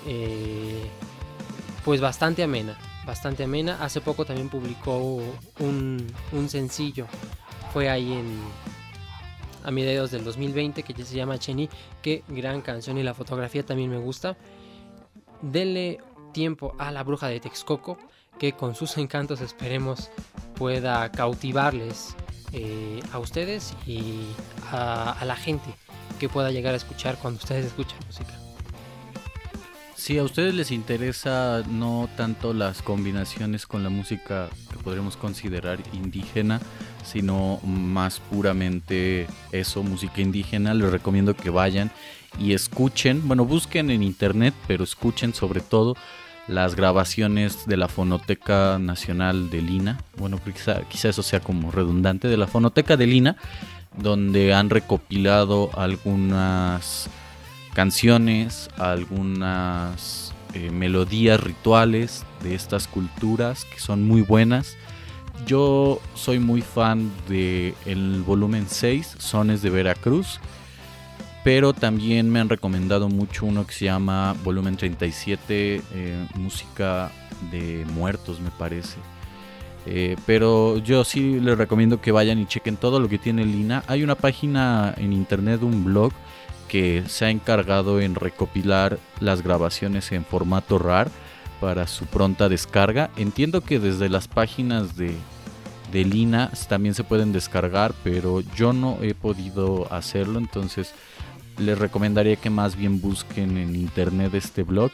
eh, 0.08 0.90
pues 1.84 2.02
bastante 2.02 2.44
amena 2.44 2.78
bastante 3.06 3.44
amena. 3.44 3.78
Hace 3.82 4.02
poco 4.02 4.26
también 4.26 4.50
publicó 4.50 4.98
un, 5.60 6.08
un 6.32 6.50
sencillo. 6.50 7.08
Fue 7.74 7.90
ahí 7.90 8.12
en 8.14 8.40
a 9.64 9.72
mediados 9.72 10.12
del 10.12 10.24
2020 10.24 10.84
que 10.84 11.06
se 11.06 11.16
llama 11.16 11.38
Cheni. 11.38 11.70
Qué 12.02 12.24
gran 12.28 12.62
canción 12.62 12.98
y 12.98 13.04
la 13.04 13.14
fotografía 13.14 13.66
también 13.66 13.90
me 13.90 13.98
gusta. 13.98 14.38
Denle 15.42 16.00
tiempo 16.34 16.76
a 16.80 16.92
la 16.92 17.04
bruja 17.04 17.28
de 17.28 17.40
Texcoco 17.40 17.98
que 18.40 18.54
con 18.54 18.76
sus 18.76 18.98
encantos 18.98 19.42
esperemos 19.42 20.10
pueda 20.56 21.12
cautivarles 21.12 22.16
eh, 22.54 23.00
a 23.12 23.20
ustedes 23.20 23.76
y 23.86 24.26
a, 24.72 25.12
a 25.12 25.26
la 25.26 25.36
gente 25.36 25.74
que 26.20 26.30
pueda 26.30 26.52
llegar 26.52 26.74
a 26.74 26.78
escuchar 26.78 27.18
cuando 27.18 27.40
ustedes 27.40 27.66
escuchan 27.66 27.98
música. 28.08 28.51
Si 30.02 30.18
a 30.18 30.24
ustedes 30.24 30.56
les 30.56 30.72
interesa 30.72 31.62
no 31.70 32.10
tanto 32.18 32.56
las 32.56 32.82
combinaciones 32.82 33.68
con 33.68 33.84
la 33.84 33.92
música 33.92 34.50
que 34.72 34.78
podríamos 34.78 35.16
considerar 35.16 35.78
indígena, 35.94 36.60
sino 37.04 37.60
más 37.64 38.20
puramente 38.20 39.28
eso, 39.52 39.84
música 39.84 40.20
indígena, 40.20 40.74
les 40.74 40.92
recomiendo 40.92 41.36
que 41.36 41.52
vayan 41.52 41.92
y 42.40 42.54
escuchen, 42.54 43.28
bueno, 43.28 43.46
busquen 43.46 43.92
en 43.92 44.02
internet, 44.02 44.56
pero 44.68 44.84
escuchen 44.84 45.36
sobre 45.36 45.62
todo 45.62 45.96
las 46.48 46.74
grabaciones 46.74 47.68
de 47.68 47.78
la 47.78 47.88
Fonoteca 47.88 48.80
Nacional 48.80 49.52
de 49.52 49.62
Lina, 49.62 50.00
bueno, 50.18 50.40
quizá, 50.44 50.82
quizá 50.90 51.10
eso 51.10 51.22
sea 51.22 51.42
como 51.42 51.70
redundante, 51.70 52.28
de 52.28 52.38
la 52.38 52.48
Fonoteca 52.48 52.98
de 52.98 53.06
Lina, 53.06 53.38
donde 53.96 54.52
han 54.52 54.72
recopilado 54.72 55.70
algunas 55.78 57.08
canciones, 57.74 58.70
algunas 58.78 60.34
eh, 60.54 60.70
melodías 60.72 61.40
rituales 61.40 62.26
de 62.44 62.56
estas 62.56 62.88
culturas 62.88 63.66
que 63.66 63.80
son 63.80 64.04
muy 64.04 64.22
buenas. 64.22 64.78
Yo 65.46 66.00
soy 66.14 66.40
muy 66.40 66.62
fan 66.62 67.12
del 67.28 67.74
el 67.86 68.22
volumen 68.22 68.66
6, 68.68 69.16
Sones 69.18 69.62
de 69.62 69.70
Veracruz, 69.70 70.40
pero 71.44 71.74
también 71.74 72.30
me 72.30 72.40
han 72.40 72.50
recomendado 72.50 73.10
mucho 73.10 73.46
uno 73.46 73.66
que 73.66 73.74
se 73.74 73.86
llama 73.86 74.36
volumen 74.44 74.78
37, 74.78 75.82
eh, 75.94 76.28
música 76.36 77.12
de 77.52 77.86
muertos 77.94 78.40
me 78.40 78.52
parece. 78.52 78.98
Eh, 79.88 80.16
pero 80.28 80.78
yo 80.78 81.04
sí 81.04 81.40
les 81.40 81.58
recomiendo 81.58 82.02
que 82.02 82.12
vayan 82.12 82.38
y 82.38 82.46
chequen 82.46 82.78
todo 82.78 83.00
lo 83.00 83.10
que 83.10 83.18
tiene 83.18 83.46
Lina. 83.46 83.84
Hay 83.88 84.04
una 84.04 84.16
página 84.16 84.94
en 84.98 85.14
internet, 85.14 85.64
un 85.64 85.84
blog, 85.84 86.12
que 86.72 87.04
se 87.08 87.26
ha 87.26 87.30
encargado 87.30 88.00
en 88.00 88.16
recopilar 88.16 88.98
las 89.20 89.42
grabaciones 89.42 90.14
en 90.14 90.24
formato 90.24 90.80
RAR 90.80 91.12
para 91.60 91.86
su 91.86 92.06
pronta 92.06 92.48
descarga. 92.48 93.10
Entiendo 93.18 93.60
que 93.60 93.78
desde 93.78 94.08
las 94.08 94.30
páginas 94.30 94.96
de, 94.96 95.14
de 95.92 96.06
Lina 96.06 96.50
también 96.70 96.96
se 96.96 97.04
pueden 97.04 97.34
descargar, 97.34 97.94
pero 98.06 98.40
yo 98.56 98.72
no 98.72 99.00
he 99.02 99.14
podido 99.14 99.92
hacerlo, 99.92 100.40
entonces 100.40 100.94
les 101.58 101.78
recomendaría 101.78 102.38
que 102.38 102.50
más 102.50 102.78
bien 102.78 103.02
busquen 103.02 103.58
en 103.58 103.76
internet 103.76 104.34
este 104.34 104.64
blog 104.64 104.92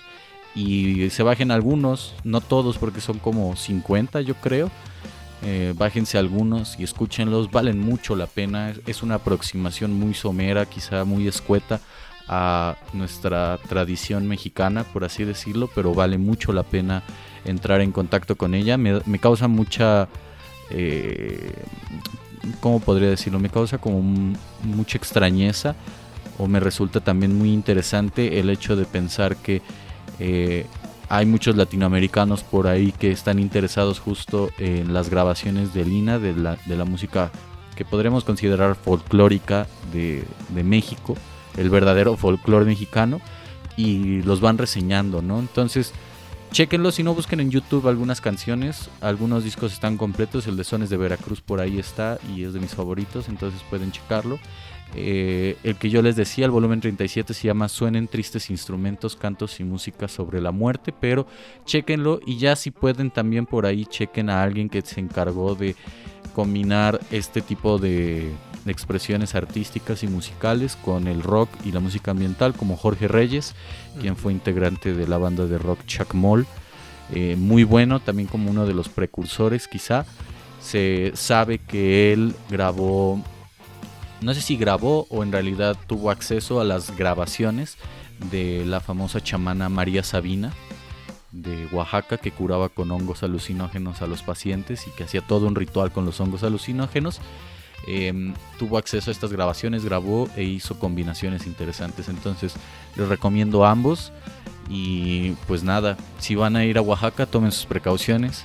y 0.56 1.12
se 1.12 1.22
bajen 1.22 1.52
algunos, 1.52 2.16
no 2.24 2.42
todos 2.42 2.80
porque 2.80 3.02
son 3.02 3.20
como 3.20 3.56
50 3.56 4.22
yo 4.22 4.34
creo. 4.34 4.72
Eh, 5.44 5.74
bájense 5.78 6.18
algunos 6.18 6.80
y 6.80 6.84
escúchenlos, 6.84 7.52
valen 7.52 7.80
mucho 7.80 8.16
la 8.16 8.28
pena. 8.28 8.74
Es 8.86 9.04
una 9.04 9.16
aproximación 9.16 9.94
muy 9.94 10.14
somera, 10.14 10.66
quizá 10.66 11.04
muy 11.06 11.28
escueta 11.28 11.80
a 12.28 12.76
nuestra 12.94 13.58
tradición 13.70 14.28
mexicana, 14.28 14.84
por 14.84 15.06
así 15.06 15.24
decirlo, 15.24 15.70
pero 15.74 15.94
vale 15.94 16.18
mucho 16.18 16.52
la 16.52 16.64
pena 16.64 17.04
entrar 17.46 17.82
en 17.82 17.92
contacto 17.92 18.36
con 18.36 18.54
ella. 18.54 18.78
Me, 18.78 19.02
me 19.06 19.20
causa 19.20 19.48
mucha. 19.48 20.10
Eh, 20.70 21.54
¿Cómo 22.60 22.80
podría 22.80 23.10
decirlo? 23.10 23.40
Me 23.40 23.50
causa 23.50 23.78
como 23.78 24.02
mucha 24.64 24.98
extrañeza 24.98 25.76
o 26.38 26.48
me 26.48 26.60
resulta 26.60 27.00
también 27.00 27.38
muy 27.38 27.52
interesante 27.52 28.40
el 28.40 28.50
hecho 28.50 28.76
de 28.76 28.86
pensar 28.86 29.36
que 29.38 29.62
eh, 30.20 30.66
hay 31.10 31.26
muchos 31.26 31.56
latinoamericanos 31.56 32.44
por 32.44 32.68
ahí 32.68 32.92
que 32.92 33.12
están 33.12 33.40
interesados 33.40 34.00
justo 34.00 34.50
en 34.58 34.94
las 34.94 35.10
grabaciones 35.10 35.74
de 35.74 35.86
Lina, 35.86 36.20
de 36.20 36.34
la, 36.36 36.58
de 36.66 36.76
la 36.76 36.86
música 36.86 37.32
que 37.76 37.86
podremos 37.86 38.24
considerar 38.24 38.76
folclórica 38.76 39.68
de, 39.94 40.26
de 40.50 40.64
México, 40.64 41.16
el 41.56 41.70
verdadero 41.70 42.18
folclore 42.18 42.66
mexicano, 42.66 43.22
y 43.78 44.24
los 44.24 44.42
van 44.42 44.58
reseñando, 44.58 45.22
¿no? 45.22 45.40
Entonces, 45.40 45.94
chequenlo, 46.52 46.92
si 46.92 47.04
no 47.04 47.14
busquen 47.14 47.40
en 47.40 47.52
YouTube 47.52 47.88
algunas 47.88 48.20
canciones, 48.20 48.90
algunos 49.02 49.44
discos 49.44 49.74
están 49.74 49.98
completos, 49.98 50.48
el 50.48 50.58
de 50.58 50.64
Sones 50.64 50.90
de 50.90 50.98
Veracruz 50.98 51.42
por 51.42 51.62
ahí 51.62 51.78
está 51.78 52.18
y 52.36 52.44
es 52.44 52.54
de 52.54 52.60
mis 52.60 52.74
favoritos, 52.74 53.30
entonces 53.30 53.62
pueden 53.70 53.92
checarlo. 53.92 54.40
Eh, 54.96 55.58
el 55.64 55.76
que 55.76 55.90
yo 55.90 56.02
les 56.02 56.16
decía, 56.16 56.46
el 56.46 56.52
volumen 56.52 56.80
37 56.80 57.34
se 57.34 57.48
llama 57.48 57.68
Suenen 57.68 58.08
tristes 58.08 58.50
instrumentos, 58.50 59.16
cantos 59.16 59.60
y 59.60 59.64
música 59.64 60.08
sobre 60.08 60.42
la 60.42 60.52
muerte, 60.52 60.94
pero 60.98 61.28
chequenlo 61.66 62.20
y 62.26 62.38
ya 62.38 62.56
si 62.56 62.72
pueden 62.72 63.12
también 63.12 63.46
por 63.46 63.66
ahí 63.66 63.86
chequen 63.86 64.30
a 64.30 64.42
alguien 64.42 64.70
que 64.70 64.82
se 64.82 65.00
encargó 65.00 65.56
de 65.56 65.76
combinar 66.34 67.00
este 67.12 67.42
tipo 67.42 67.80
de, 67.80 68.32
expresiones 68.68 69.34
artísticas 69.34 70.04
y 70.04 70.08
musicales 70.08 70.76
con 70.76 71.08
el 71.08 71.24
rock 71.24 71.50
y 71.64 71.72
la 71.72 71.80
música 71.80 72.12
ambiental 72.12 72.54
como 72.54 72.76
Jorge 72.76 73.08
Reyes, 73.08 73.56
quien 74.00 74.16
fue 74.16 74.34
integrante 74.34 74.94
de 74.94 75.08
la 75.08 75.18
banda 75.18 75.46
de 75.46 75.58
rock 75.58 75.80
Chuck 75.86 76.14
Moll. 76.14 76.46
eh, 77.14 77.38
muy 77.38 77.64
bueno, 77.64 78.02
también 78.02 78.28
como 78.28 78.52
uno 78.52 78.66
de 78.66 78.74
los 78.74 78.90
precursores 78.90 79.68
quizá. 79.68 80.06
Se 80.60 81.12
sabe 81.16 81.60
que 81.60 82.12
él 82.12 82.36
grabó, 82.50 83.24
no 84.22 84.34
sé 84.34 84.42
si 84.42 84.58
grabó 84.58 85.08
o 85.10 85.24
en 85.24 85.32
realidad 85.32 85.78
tuvo 85.88 86.12
acceso 86.12 86.60
a 86.60 86.64
las 86.64 86.96
grabaciones 86.96 87.78
de 88.32 88.66
la 88.66 88.80
famosa 88.80 89.22
chamana 89.22 89.70
María 89.70 90.04
Sabina 90.04 90.54
de 91.32 91.68
Oaxaca 91.72 92.18
que 92.18 92.32
curaba 92.32 92.70
con 92.70 92.92
hongos 92.92 93.24
alucinógenos 93.24 94.02
a 94.02 94.08
los 94.08 94.24
pacientes 94.24 94.88
y 94.88 94.92
que 94.92 95.04
hacía 95.04 95.22
todo 95.22 95.48
un 95.48 95.56
ritual 95.56 95.92
con 95.92 96.06
los 96.06 96.20
hongos 96.20 96.44
alucinógenos. 96.44 97.20
Em, 97.86 98.34
tuvo 98.58 98.78
acceso 98.78 99.12
a 99.12 99.14
estas 99.14 99.32
grabaciones, 99.32 99.86
grabó 99.86 100.30
e 100.36 100.44
hizo 100.44 100.80
combinaciones 100.80 101.46
interesantes. 101.46 102.10
Entonces 102.10 102.56
les 102.96 103.08
recomiendo 103.08 103.66
ambos. 103.66 104.12
Y 104.70 105.32
pues 105.48 105.64
nada, 105.64 105.96
si 106.20 106.36
van 106.36 106.56
a 106.56 106.66
ir 106.66 106.78
a 106.78 106.82
Oaxaca, 106.82 107.26
tomen 107.26 107.52
sus 107.52 107.66
precauciones. 107.66 108.44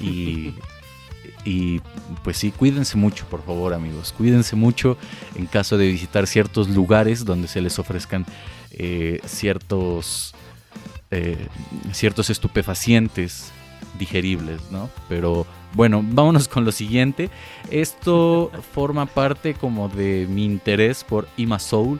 Y, 0.00 0.54
y 1.48 1.80
pues 2.24 2.36
sí, 2.36 2.50
cuídense 2.50 2.98
mucho, 2.98 3.24
por 3.24 3.42
favor, 3.42 3.72
amigos. 3.72 4.12
Cuídense 4.14 4.54
mucho 4.54 4.98
en 5.34 5.46
caso 5.46 5.78
de 5.78 5.86
visitar 5.88 6.26
ciertos 6.26 6.68
lugares 6.68 7.24
donde 7.24 7.48
se 7.48 7.62
les 7.62 7.78
ofrezcan 7.78 8.26
eh, 8.72 9.18
ciertos, 9.24 10.34
eh, 11.10 11.46
ciertos 11.92 12.28
estupefacientes 12.28 13.50
digeribles, 13.98 14.60
¿no? 14.70 14.90
Pero 15.08 15.46
bueno, 15.72 16.04
vámonos 16.04 16.48
con 16.48 16.66
lo 16.66 16.72
siguiente. 16.72 17.30
Esto 17.70 18.52
forma 18.74 19.06
parte 19.06 19.54
como 19.54 19.88
de 19.88 20.26
mi 20.28 20.44
interés 20.44 21.02
por 21.02 21.28
Ima 21.38 21.58
Soul. 21.58 21.98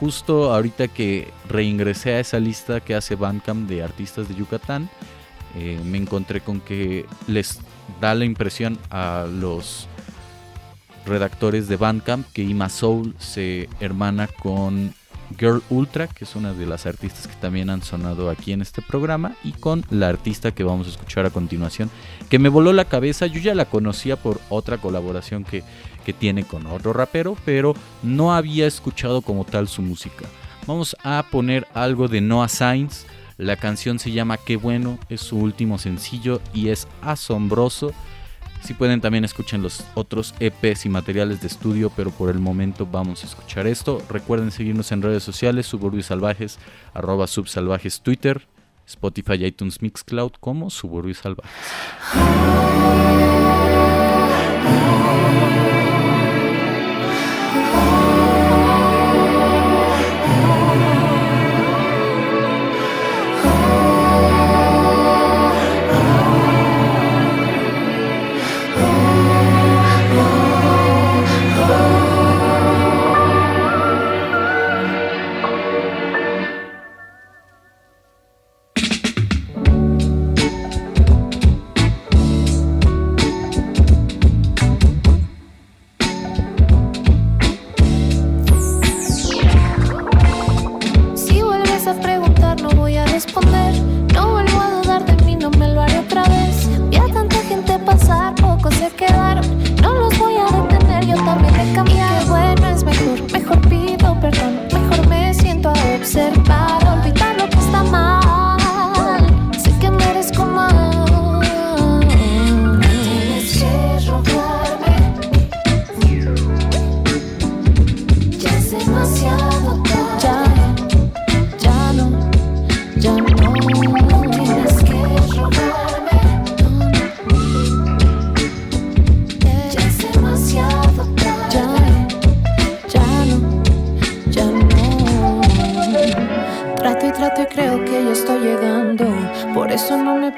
Justo 0.00 0.52
ahorita 0.52 0.88
que 0.88 1.30
reingresé 1.48 2.12
a 2.12 2.20
esa 2.20 2.38
lista 2.38 2.80
que 2.80 2.94
hace 2.94 3.14
Bandcamp 3.14 3.70
de 3.70 3.82
artistas 3.82 4.28
de 4.28 4.34
Yucatán, 4.34 4.90
eh, 5.56 5.80
me 5.82 5.96
encontré 5.96 6.42
con 6.42 6.60
que 6.60 7.06
les 7.26 7.58
da 8.00 8.14
la 8.14 8.24
impresión 8.24 8.78
a 8.90 9.26
los 9.30 9.88
redactores 11.06 11.68
de 11.68 11.76
Bandcamp 11.76 12.26
que 12.32 12.42
Ima 12.42 12.68
Soul 12.68 13.14
se 13.18 13.68
hermana 13.80 14.28
con 14.28 14.94
Girl 15.38 15.62
Ultra, 15.70 16.06
que 16.06 16.24
es 16.24 16.36
una 16.36 16.52
de 16.52 16.66
las 16.66 16.86
artistas 16.86 17.26
que 17.26 17.34
también 17.36 17.70
han 17.70 17.82
sonado 17.82 18.30
aquí 18.30 18.52
en 18.52 18.62
este 18.62 18.82
programa, 18.82 19.34
y 19.42 19.52
con 19.52 19.84
la 19.90 20.08
artista 20.08 20.52
que 20.52 20.64
vamos 20.64 20.86
a 20.86 20.90
escuchar 20.90 21.26
a 21.26 21.30
continuación, 21.30 21.90
que 22.28 22.38
me 22.38 22.48
voló 22.48 22.72
la 22.72 22.84
cabeza. 22.84 23.26
Yo 23.26 23.40
ya 23.40 23.54
la 23.54 23.64
conocía 23.64 24.16
por 24.16 24.40
otra 24.48 24.78
colaboración 24.78 25.44
que, 25.44 25.62
que 26.04 26.12
tiene 26.12 26.44
con 26.44 26.66
otro 26.66 26.92
rapero, 26.92 27.36
pero 27.44 27.74
no 28.02 28.34
había 28.34 28.66
escuchado 28.66 29.22
como 29.22 29.44
tal 29.44 29.68
su 29.68 29.82
música. 29.82 30.26
Vamos 30.66 30.96
a 31.02 31.24
poner 31.30 31.66
algo 31.74 32.08
de 32.08 32.20
Noah 32.20 32.48
Sainz. 32.48 33.04
La 33.36 33.56
canción 33.56 33.98
se 33.98 34.12
llama 34.12 34.36
Qué 34.36 34.56
bueno, 34.56 34.98
es 35.08 35.20
su 35.20 35.38
último 35.38 35.78
sencillo 35.78 36.40
y 36.52 36.68
es 36.68 36.86
asombroso. 37.00 37.92
Si 38.62 38.74
pueden 38.74 39.00
también 39.00 39.24
escuchen 39.24 39.62
los 39.62 39.84
otros 39.94 40.34
EPs 40.38 40.86
y 40.86 40.88
materiales 40.88 41.40
de 41.40 41.48
estudio, 41.48 41.90
pero 41.96 42.10
por 42.12 42.30
el 42.30 42.38
momento 42.38 42.86
vamos 42.86 43.24
a 43.24 43.26
escuchar 43.26 43.66
esto. 43.66 44.00
Recuerden 44.08 44.52
seguirnos 44.52 44.92
en 44.92 45.02
redes 45.02 45.24
sociales, 45.24 45.66
Suburbios 45.66 46.06
Salvajes, 46.06 46.58
arroba 46.94 47.26
Subsalvajes 47.26 48.02
Twitter, 48.02 48.46
Spotify, 48.86 49.46
iTunes, 49.46 49.82
Mixcloud 49.82 50.32
como 50.38 50.70
Suburbios 50.70 51.18
Salvajes. 51.18 51.52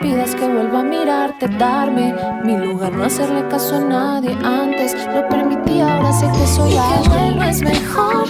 Pidas 0.05 0.35
que 0.35 0.47
vuelva 0.47 0.81
a 0.81 0.83
mirarte, 0.83 1.49
darme 1.49 2.15
mi 2.45 2.59
lugar, 2.59 2.93
no 2.93 3.05
hacerle 3.05 3.49
caso 3.49 3.77
a 3.77 3.81
nadie. 3.81 4.37
Antes 4.45 4.95
lo 5.15 5.27
permití, 5.31 5.81
ahora 5.81 6.13
sé 6.13 6.27
que 6.27 6.47
soy 6.47 6.73
que 6.73 7.09
bueno 7.09 7.43
es 7.45 7.63
mejor. 7.63 8.27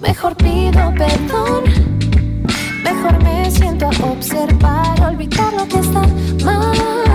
Mejor 0.00 0.36
pido 0.36 0.92
perdón. 1.02 1.62
Mejor 2.82 3.22
me 3.22 3.48
siento 3.52 3.86
a 3.86 3.90
observar, 4.10 5.00
olvidar 5.00 5.52
lo 5.52 5.68
que 5.68 5.78
está 5.78 6.02
mal. 6.44 7.07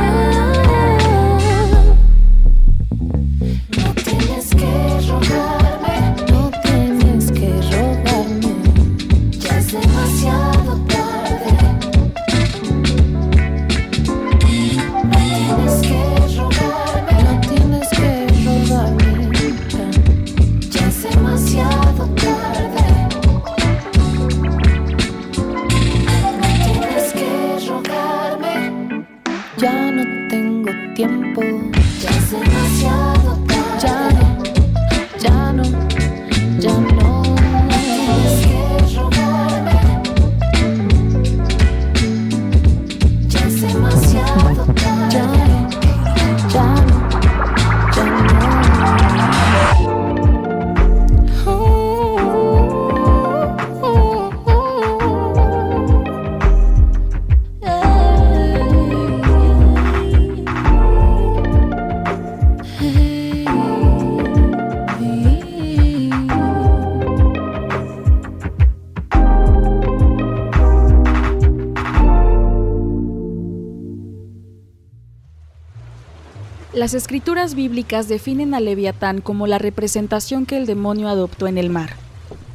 Las 76.74 76.96
escrituras 76.96 77.54
bíblicas 77.54 78.08
definen 78.08 78.56
a 78.56 78.60
Leviatán 78.60 79.22
como 79.22 79.46
la 79.46 79.60
representación 79.60 80.48
que 80.48 80.58
el 80.58 80.66
demonio 80.66 81.08
adoptó 81.08 81.46
en 81.46 81.60
el 81.60 81.70
mar. 81.70 81.92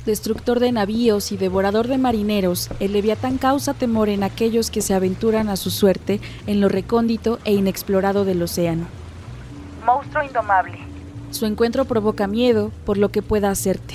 Destructor 0.07 0.59
de 0.59 0.73
navíos 0.73 1.31
y 1.31 1.37
devorador 1.37 1.87
de 1.87 1.99
marineros, 1.99 2.69
el 2.81 2.95
leviatán 2.95 3.39
causa 3.39 3.75
temor 3.75 4.09
en 4.09 4.25
aquellos 4.25 4.73
que 4.73 4.83
se 4.83 4.93
aventuran 4.93 5.49
a 5.49 5.55
su 5.55 5.71
suerte 5.71 6.21
en 6.49 6.61
lo 6.61 6.69
recóndito 6.69 7.39
e 7.45 7.55
inexplorado 7.55 8.25
del 8.25 8.43
océano. 8.43 8.87
Monstruo 9.87 10.25
indomable. 10.25 10.79
Su 11.31 11.47
encuentro 11.47 11.85
provoca 11.85 12.27
miedo 12.27 12.73
por 12.85 12.99
lo 12.99 13.11
que 13.11 13.23
pueda 13.23 13.51
hacerte. 13.51 13.95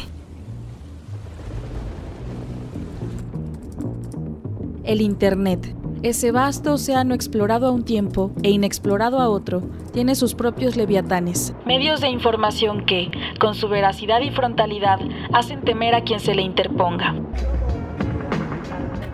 El 4.86 5.01
Internet. 5.01 5.82
Ese 6.03 6.33
vasto 6.33 6.73
océano 6.73 7.15
explorado 7.15 7.65
a 7.65 7.71
un 7.71 7.85
tiempo 7.85 8.35
e 8.43 8.49
inexplorado 8.49 9.21
a 9.21 9.29
otro 9.29 9.61
tiene 9.93 10.15
sus 10.15 10.35
propios 10.35 10.75
leviatanes, 10.75 11.53
medios 11.65 12.01
de 12.01 12.09
información 12.09 12.85
que, 12.85 13.09
con 13.39 13.55
su 13.55 13.69
veracidad 13.69 14.19
y 14.19 14.29
frontalidad, 14.29 14.99
hacen 15.31 15.61
temer 15.61 15.95
a 15.95 16.03
quien 16.03 16.19
se 16.19 16.35
le 16.35 16.41
interponga. 16.41 17.15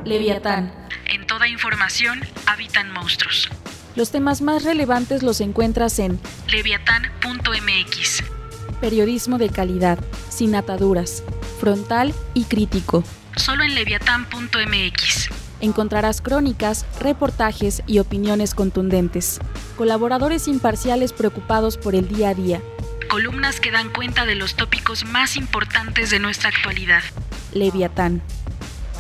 Leviatán. 0.04 0.74
En 1.14 1.28
toda 1.28 1.48
información 1.48 2.22
habitan 2.48 2.92
monstruos. 2.92 3.50
Los 3.96 4.10
temas 4.10 4.42
más 4.42 4.64
relevantes 4.64 5.22
los 5.22 5.42
encuentras 5.42 6.00
en 6.00 6.20
leviatán.mx. 6.52 8.24
Periodismo 8.82 9.38
de 9.38 9.50
calidad, 9.50 10.00
sin 10.30 10.56
ataduras, 10.56 11.24
frontal 11.60 12.16
y 12.34 12.46
crítico. 12.46 13.04
Solo 13.36 13.64
en 13.64 13.76
leviatán.mx 13.76 15.49
encontrarás 15.62 16.22
crónicas, 16.22 16.86
reportajes 17.00 17.84
y 17.88 18.00
opiniones 18.00 18.54
contundentes. 18.54 19.40
Colaboradores 19.78 20.48
imparciales 20.48 21.14
preocupados 21.14 21.78
por 21.78 21.96
el 21.96 22.08
día 22.08 22.30
a 22.30 22.34
día. 22.34 22.62
Columnas 23.10 23.60
que 23.60 23.72
dan 23.72 23.90
cuenta 23.92 24.26
de 24.26 24.36
los 24.36 24.56
tópicos 24.56 25.06
más 25.06 25.36
importantes 25.36 26.12
de 26.12 26.20
nuestra 26.20 26.50
actualidad. 26.50 27.02
Leviatán. 27.54 28.22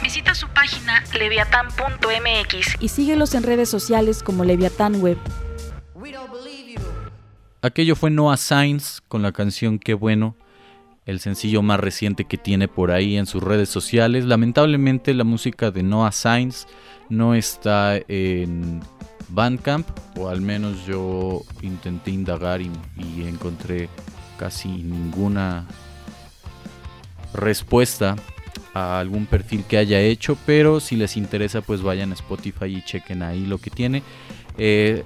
Visita 0.01 0.33
su 0.33 0.47
página 0.47 1.03
leviatán.mx 1.17 2.75
y 2.79 2.87
síguelos 2.87 3.35
en 3.35 3.43
redes 3.43 3.69
sociales 3.69 4.23
como 4.23 4.45
Leviatán 4.45 5.01
Web. 5.01 5.17
Aquello 7.61 7.95
fue 7.95 8.09
Noah 8.09 8.37
Sainz 8.37 9.01
con 9.07 9.21
la 9.21 9.33
canción 9.33 9.79
Qué 9.79 9.93
bueno 9.93 10.35
el 11.09 11.19
sencillo 11.19 11.63
más 11.63 11.79
reciente 11.79 12.25
que 12.25 12.37
tiene 12.37 12.67
por 12.67 12.91
ahí 12.91 13.17
en 13.17 13.25
sus 13.25 13.41
redes 13.41 13.69
sociales. 13.69 14.25
Lamentablemente 14.25 15.13
la 15.13 15.23
música 15.23 15.71
de 15.71 15.81
Noah 15.81 16.11
Sainz 16.11 16.67
no 17.09 17.33
está 17.33 17.99
en 18.07 18.79
Bandcamp, 19.29 19.87
o 20.17 20.29
al 20.29 20.41
menos 20.41 20.85
yo 20.85 21.41
intenté 21.63 22.11
indagar 22.11 22.61
y, 22.61 22.71
encontré 23.27 23.89
casi 24.37 24.69
ninguna 24.69 25.65
respuesta 27.33 28.15
a 28.73 28.99
algún 28.99 29.25
perfil 29.25 29.63
que 29.67 29.77
haya 29.77 29.99
hecho, 29.99 30.37
pero 30.45 30.79
si 30.79 30.95
les 30.95 31.17
interesa 31.17 31.61
pues 31.61 31.81
vayan 31.81 32.11
a 32.11 32.15
Spotify 32.15 32.65
y 32.65 32.85
chequen 32.85 33.23
ahí 33.23 33.45
lo 33.45 33.57
que 33.57 33.71
tiene. 33.71 34.03
Eh, 34.57 35.03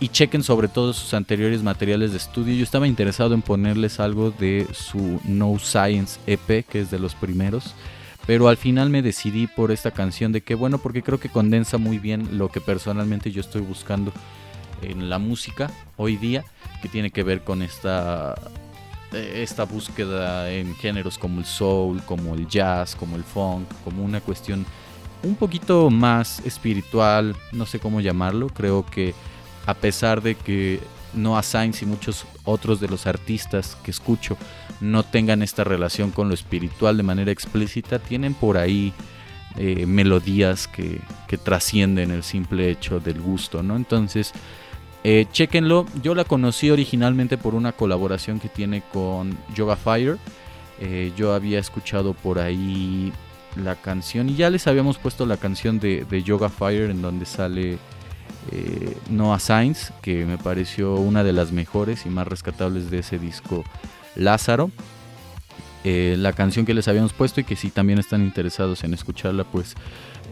y 0.00 0.08
chequen 0.08 0.42
sobre 0.42 0.68
todo 0.68 0.92
sus 0.92 1.14
anteriores 1.14 1.62
materiales 1.62 2.12
de 2.12 2.18
estudio. 2.18 2.54
Yo 2.54 2.62
estaba 2.62 2.86
interesado 2.86 3.34
en 3.34 3.42
ponerles 3.42 3.98
algo 4.00 4.30
de 4.30 4.66
su 4.72 5.20
No 5.24 5.58
Science 5.58 6.20
EP, 6.26 6.64
que 6.66 6.80
es 6.80 6.90
de 6.90 6.98
los 6.98 7.14
primeros. 7.14 7.74
Pero 8.26 8.48
al 8.48 8.56
final 8.58 8.90
me 8.90 9.02
decidí 9.02 9.46
por 9.46 9.72
esta 9.72 9.90
canción 9.90 10.32
de 10.32 10.42
que 10.42 10.54
bueno, 10.54 10.78
porque 10.78 11.02
creo 11.02 11.18
que 11.18 11.30
condensa 11.30 11.78
muy 11.78 11.98
bien 11.98 12.36
lo 12.38 12.50
que 12.50 12.60
personalmente 12.60 13.32
yo 13.32 13.40
estoy 13.40 13.62
buscando 13.62 14.12
en 14.82 15.08
la 15.08 15.18
música 15.18 15.70
hoy 15.96 16.16
día, 16.16 16.44
que 16.82 16.88
tiene 16.88 17.10
que 17.10 17.22
ver 17.22 17.42
con 17.42 17.62
esta, 17.62 18.34
eh, 19.12 19.40
esta 19.42 19.64
búsqueda 19.64 20.52
en 20.52 20.74
géneros 20.76 21.18
como 21.18 21.40
el 21.40 21.46
soul, 21.46 22.02
como 22.04 22.34
el 22.34 22.46
jazz, 22.46 22.94
como 22.94 23.16
el 23.16 23.24
funk, 23.24 23.66
como 23.82 24.04
una 24.04 24.20
cuestión 24.20 24.66
un 25.22 25.34
poquito 25.34 25.90
más 25.90 26.40
espiritual, 26.44 27.34
no 27.52 27.66
sé 27.66 27.80
cómo 27.80 28.00
llamarlo, 28.00 28.48
creo 28.48 28.86
que 28.86 29.14
a 29.68 29.74
pesar 29.74 30.22
de 30.22 30.34
que 30.34 30.80
Noah 31.12 31.42
Sainz 31.42 31.82
y 31.82 31.86
muchos 31.86 32.24
otros 32.44 32.80
de 32.80 32.88
los 32.88 33.06
artistas 33.06 33.76
que 33.82 33.90
escucho 33.90 34.38
no 34.80 35.02
tengan 35.02 35.42
esta 35.42 35.62
relación 35.62 36.10
con 36.10 36.28
lo 36.28 36.34
espiritual 36.34 36.96
de 36.96 37.02
manera 37.02 37.30
explícita, 37.30 37.98
tienen 37.98 38.32
por 38.32 38.56
ahí 38.56 38.94
eh, 39.58 39.84
melodías 39.84 40.68
que, 40.68 41.02
trascienden 41.44 42.10
el 42.12 42.22
simple 42.22 42.70
hecho 42.70 42.98
del 42.98 43.20
gusto, 43.20 43.62
¿no? 43.62 43.76
Entonces, 43.76 44.32
eh, 45.04 45.26
chequenlo. 45.32 45.84
Yo 46.02 46.14
la 46.14 46.24
conocí 46.24 46.70
originalmente 46.70 47.36
por 47.36 47.54
una 47.54 47.72
colaboración 47.72 48.40
que 48.40 48.48
tiene 48.48 48.82
con 48.90 49.36
Yoga 49.54 49.76
Fire. 49.76 50.16
Eh, 50.80 51.12
yo 51.14 51.34
había 51.34 51.58
escuchado 51.58 52.14
por 52.14 52.38
ahí 52.38 53.12
la 53.54 53.74
canción 53.74 54.30
y 54.30 54.36
ya 54.36 54.48
les 54.48 54.66
habíamos 54.66 54.96
puesto 54.96 55.26
la 55.26 55.36
canción 55.36 55.78
de, 55.78 56.06
de 56.08 56.22
Yoga 56.22 56.48
Fire 56.48 56.90
en 56.90 57.02
donde 57.02 57.26
sale 57.26 57.78
eh, 58.52 58.96
Noah 59.10 59.38
Sainz, 59.38 59.92
que 60.02 60.24
me 60.24 60.38
pareció 60.38 60.94
una 60.94 61.24
de 61.24 61.32
las 61.32 61.52
mejores 61.52 62.06
y 62.06 62.08
más 62.08 62.26
rescatables 62.26 62.90
de 62.90 63.00
ese 63.00 63.18
disco 63.18 63.64
Lázaro. 64.14 64.70
Eh, 65.84 66.16
la 66.18 66.32
canción 66.32 66.66
que 66.66 66.74
les 66.74 66.88
habíamos 66.88 67.12
puesto 67.12 67.40
y 67.40 67.44
que 67.44 67.56
si 67.56 67.70
también 67.70 67.98
están 67.98 68.22
interesados 68.22 68.84
en 68.84 68.94
escucharla, 68.94 69.44
pues 69.44 69.74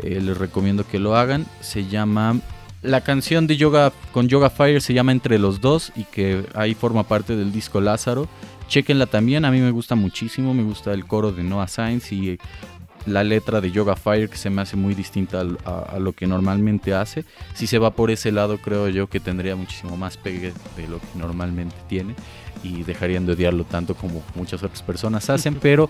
eh, 0.02 0.20
les 0.20 0.36
recomiendo 0.36 0.86
que 0.86 0.98
lo 0.98 1.16
hagan. 1.16 1.46
Se 1.60 1.86
llama 1.86 2.40
la 2.82 3.00
canción 3.00 3.46
de 3.46 3.56
Yoga 3.56 3.92
con 4.12 4.28
Yoga 4.28 4.50
Fire 4.50 4.80
se 4.80 4.94
llama 4.94 5.12
Entre 5.12 5.38
los 5.38 5.60
dos 5.60 5.92
y 5.96 6.04
que 6.04 6.46
ahí 6.54 6.74
forma 6.74 7.04
parte 7.04 7.36
del 7.36 7.52
disco 7.52 7.80
Lázaro. 7.80 8.28
Chequenla 8.68 9.06
también, 9.06 9.44
a 9.44 9.50
mí 9.50 9.60
me 9.60 9.70
gusta 9.70 9.94
muchísimo, 9.94 10.52
me 10.52 10.62
gusta 10.62 10.92
el 10.92 11.06
coro 11.06 11.32
de 11.32 11.42
Noah 11.42 11.68
Sainz 11.68 12.12
y 12.12 12.38
la 13.06 13.24
letra 13.24 13.60
de 13.60 13.70
Yoga 13.70 13.96
Fire 13.96 14.28
que 14.28 14.36
se 14.36 14.50
me 14.50 14.62
hace 14.62 14.76
muy 14.76 14.94
distinta 14.94 15.42
a, 15.64 15.98
lo 15.98 16.12
que 16.12 16.26
normalmente 16.26 16.94
hace. 16.94 17.24
Si 17.54 17.66
se 17.66 17.78
va 17.78 17.92
por 17.92 18.10
ese 18.10 18.32
lado, 18.32 18.58
creo 18.58 18.88
yo 18.88 19.08
que 19.08 19.20
tendría 19.20 19.56
muchísimo 19.56 19.96
más 19.96 20.16
pegue 20.16 20.52
de 20.76 20.88
lo 20.88 20.98
que 20.98 21.06
normalmente 21.14 21.76
tiene 21.88 22.14
y 22.62 22.82
dejarían 22.82 23.26
de 23.26 23.32
odiarlo 23.32 23.64
tanto 23.64 23.94
como 23.94 24.22
muchas 24.34 24.62
otras 24.62 24.82
personas 24.82 25.30
hacen. 25.30 25.54
pero 25.54 25.88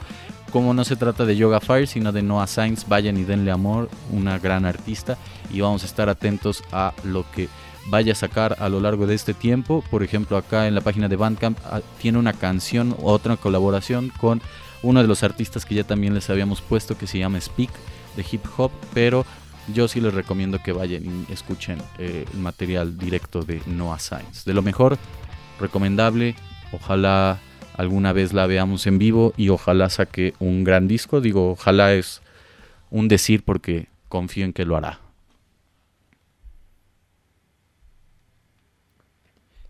como 0.51 0.75
no 0.75 0.85
se 0.85 0.97
trata 0.97 1.25
de 1.25 1.37
Yoga 1.37 1.61
Fire, 1.61 1.87
sino 1.87 2.13
de 2.13 2.23
Noah 2.23 2.47
Sainz, 2.47 2.87
vayan 2.87 3.17
y 3.17 3.25
denle 3.25 3.51
amor, 3.51 3.89
una 4.13 4.39
gran 4.39 4.65
artista 4.65 5.19
y 5.53 5.61
vamos 5.61 5.83
a 5.83 5.87
estar 5.87 6.09
atentos 6.09 6.63
a 6.73 6.93
lo 7.05 7.25
que 7.31 7.49
vaya 7.89 8.13
a 8.13 8.17
sacar 8.17 8.57
a 8.59 8.69
lo 8.69 8.81
largo 8.81 9.07
de 9.07 9.15
este 9.15 9.35
tiempo. 9.35 9.83
Por 9.91 10.03
ejemplo, 10.03 10.37
acá 10.37 10.67
en 10.67 10.75
la 10.75 10.81
página 10.81 11.09
de 11.09 11.17
Bandcamp 11.17 11.59
ah, 11.65 11.81
tiene 12.01 12.19
una 12.19 12.33
canción, 12.33 12.97
otra 13.03 13.37
colaboración 13.37 14.13
con 14.21 14.43
uno 14.83 15.03
de 15.03 15.09
los 15.09 15.23
artistas 15.23 15.65
que 15.65 15.75
ya 15.75 15.85
también 15.85 16.15
les 16.15 16.31
habíamos 16.31 16.61
puesto 16.61 16.97
que 16.97 17.07
se 17.07 17.19
llama 17.19 17.41
Speak 17.41 17.71
de 18.17 18.25
hip 18.31 18.45
hop, 18.57 18.71
pero 18.95 19.25
yo 19.73 19.89
sí 19.89 20.01
les 20.01 20.15
recomiendo 20.15 20.63
que 20.63 20.73
vayan 20.73 21.27
y 21.29 21.33
escuchen 21.33 21.79
eh, 21.99 22.25
el 22.33 22.39
material 22.41 22.99
directo 22.99 23.43
de 23.43 23.61
Noah 23.67 23.99
Science. 23.99 24.43
De 24.45 24.55
lo 24.55 24.63
mejor, 24.63 24.99
recomendable, 25.59 26.37
ojalá 26.73 27.41
alguna 27.75 28.13
vez 28.13 28.33
la 28.33 28.47
veamos 28.47 28.87
en 28.87 28.99
vivo 28.99 29.35
y 29.37 29.49
ojalá 29.49 29.91
saque 29.91 30.35
un 30.39 30.65
gran 30.65 30.89
disco. 30.89 31.21
Digo, 31.21 31.51
ojalá 31.51 31.95
es 31.95 32.23
un 32.91 33.09
decir 33.09 33.43
porque 33.45 33.89
confío 34.09 34.45
en 34.45 34.53
que 34.53 34.65
lo 34.65 34.77
hará. 34.77 35.01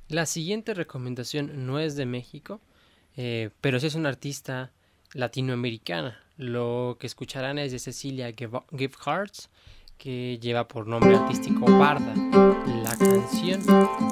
La 0.08 0.26
siguiente 0.26 0.72
recomendación 0.72 1.66
no 1.66 1.80
es 1.80 1.96
de 1.96 2.06
México, 2.06 2.60
eh, 3.16 3.50
pero 3.60 3.80
sí 3.80 3.88
es 3.88 3.96
un 3.96 4.06
artista 4.06 4.70
latinoamericana. 5.16 6.18
Lo 6.36 6.96
que 7.00 7.06
escucharán 7.06 7.58
es 7.58 7.72
de 7.72 7.78
Cecilia 7.78 8.32
Hearts 9.04 9.48
que 9.98 10.38
lleva 10.40 10.68
por 10.68 10.86
nombre 10.86 11.16
artístico 11.16 11.64
Barda. 11.78 12.14
La 12.82 12.96
canción 12.96 13.62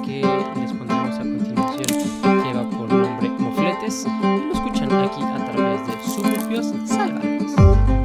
que 0.03 0.21
les 0.59 0.73
pondremos 0.73 1.15
a 1.15 1.19
continuación 1.19 2.43
lleva 2.43 2.69
por 2.69 2.91
nombre 2.91 3.29
Mofletes 3.29 4.05
y 4.05 4.45
lo 4.47 4.53
escuchan 4.53 4.91
aquí 4.91 5.21
a 5.21 5.51
través 5.51 5.87
de 5.87 6.03
Suburbios 6.03 6.89
Salvajes. 6.89 8.04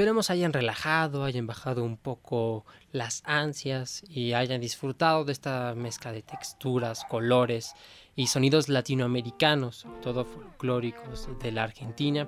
Esperemos 0.00 0.30
hayan 0.30 0.54
relajado, 0.54 1.24
hayan 1.24 1.46
bajado 1.46 1.84
un 1.84 1.98
poco 1.98 2.64
las 2.90 3.22
ansias 3.26 4.02
y 4.08 4.32
hayan 4.32 4.58
disfrutado 4.58 5.26
de 5.26 5.32
esta 5.32 5.74
mezcla 5.74 6.10
de 6.10 6.22
texturas, 6.22 7.04
colores 7.04 7.74
y 8.16 8.28
sonidos 8.28 8.70
latinoamericanos, 8.70 9.86
todo 10.02 10.24
folclóricos 10.24 11.28
de 11.42 11.52
la 11.52 11.64
Argentina, 11.64 12.26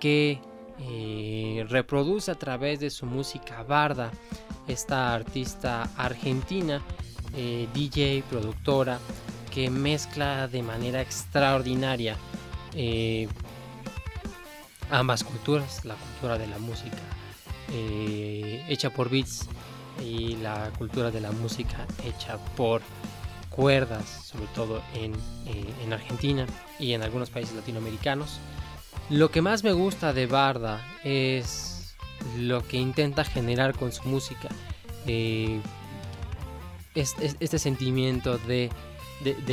que 0.00 0.40
eh, 0.80 1.64
reproduce 1.68 2.32
a 2.32 2.34
través 2.34 2.80
de 2.80 2.90
su 2.90 3.06
música 3.06 3.62
barda 3.62 4.10
esta 4.66 5.14
artista 5.14 5.88
argentina, 5.96 6.82
eh, 7.36 7.68
DJ, 7.72 8.24
productora, 8.28 8.98
que 9.52 9.70
mezcla 9.70 10.48
de 10.48 10.64
manera 10.64 11.00
extraordinaria 11.00 12.16
eh, 12.74 13.28
ambas 14.90 15.24
culturas, 15.24 15.84
la 15.84 15.94
cultura 15.94 16.38
de 16.38 16.46
la 16.46 16.58
música 16.58 16.98
hecha 18.68 18.90
por 18.90 19.10
beats 19.10 19.48
y 20.04 20.36
la 20.36 20.70
cultura 20.78 21.10
de 21.10 21.20
la 21.20 21.32
música 21.32 21.86
hecha 22.04 22.36
por 22.56 22.82
cuerdas, 23.50 24.06
sobre 24.30 24.46
todo 24.54 24.82
en 24.94 25.92
Argentina 25.92 26.46
y 26.78 26.92
en 26.92 27.02
algunos 27.02 27.30
países 27.30 27.54
latinoamericanos. 27.54 28.38
Lo 29.10 29.30
que 29.30 29.42
más 29.42 29.64
me 29.64 29.72
gusta 29.72 30.12
de 30.12 30.26
Barda 30.26 30.82
es 31.04 31.94
lo 32.38 32.66
que 32.66 32.78
intenta 32.78 33.24
generar 33.24 33.76
con 33.76 33.92
su 33.92 34.02
música. 34.04 34.48
Eh, 35.06 35.60
este, 36.94 37.58
sentimiento 37.58 38.38
de, 38.38 38.70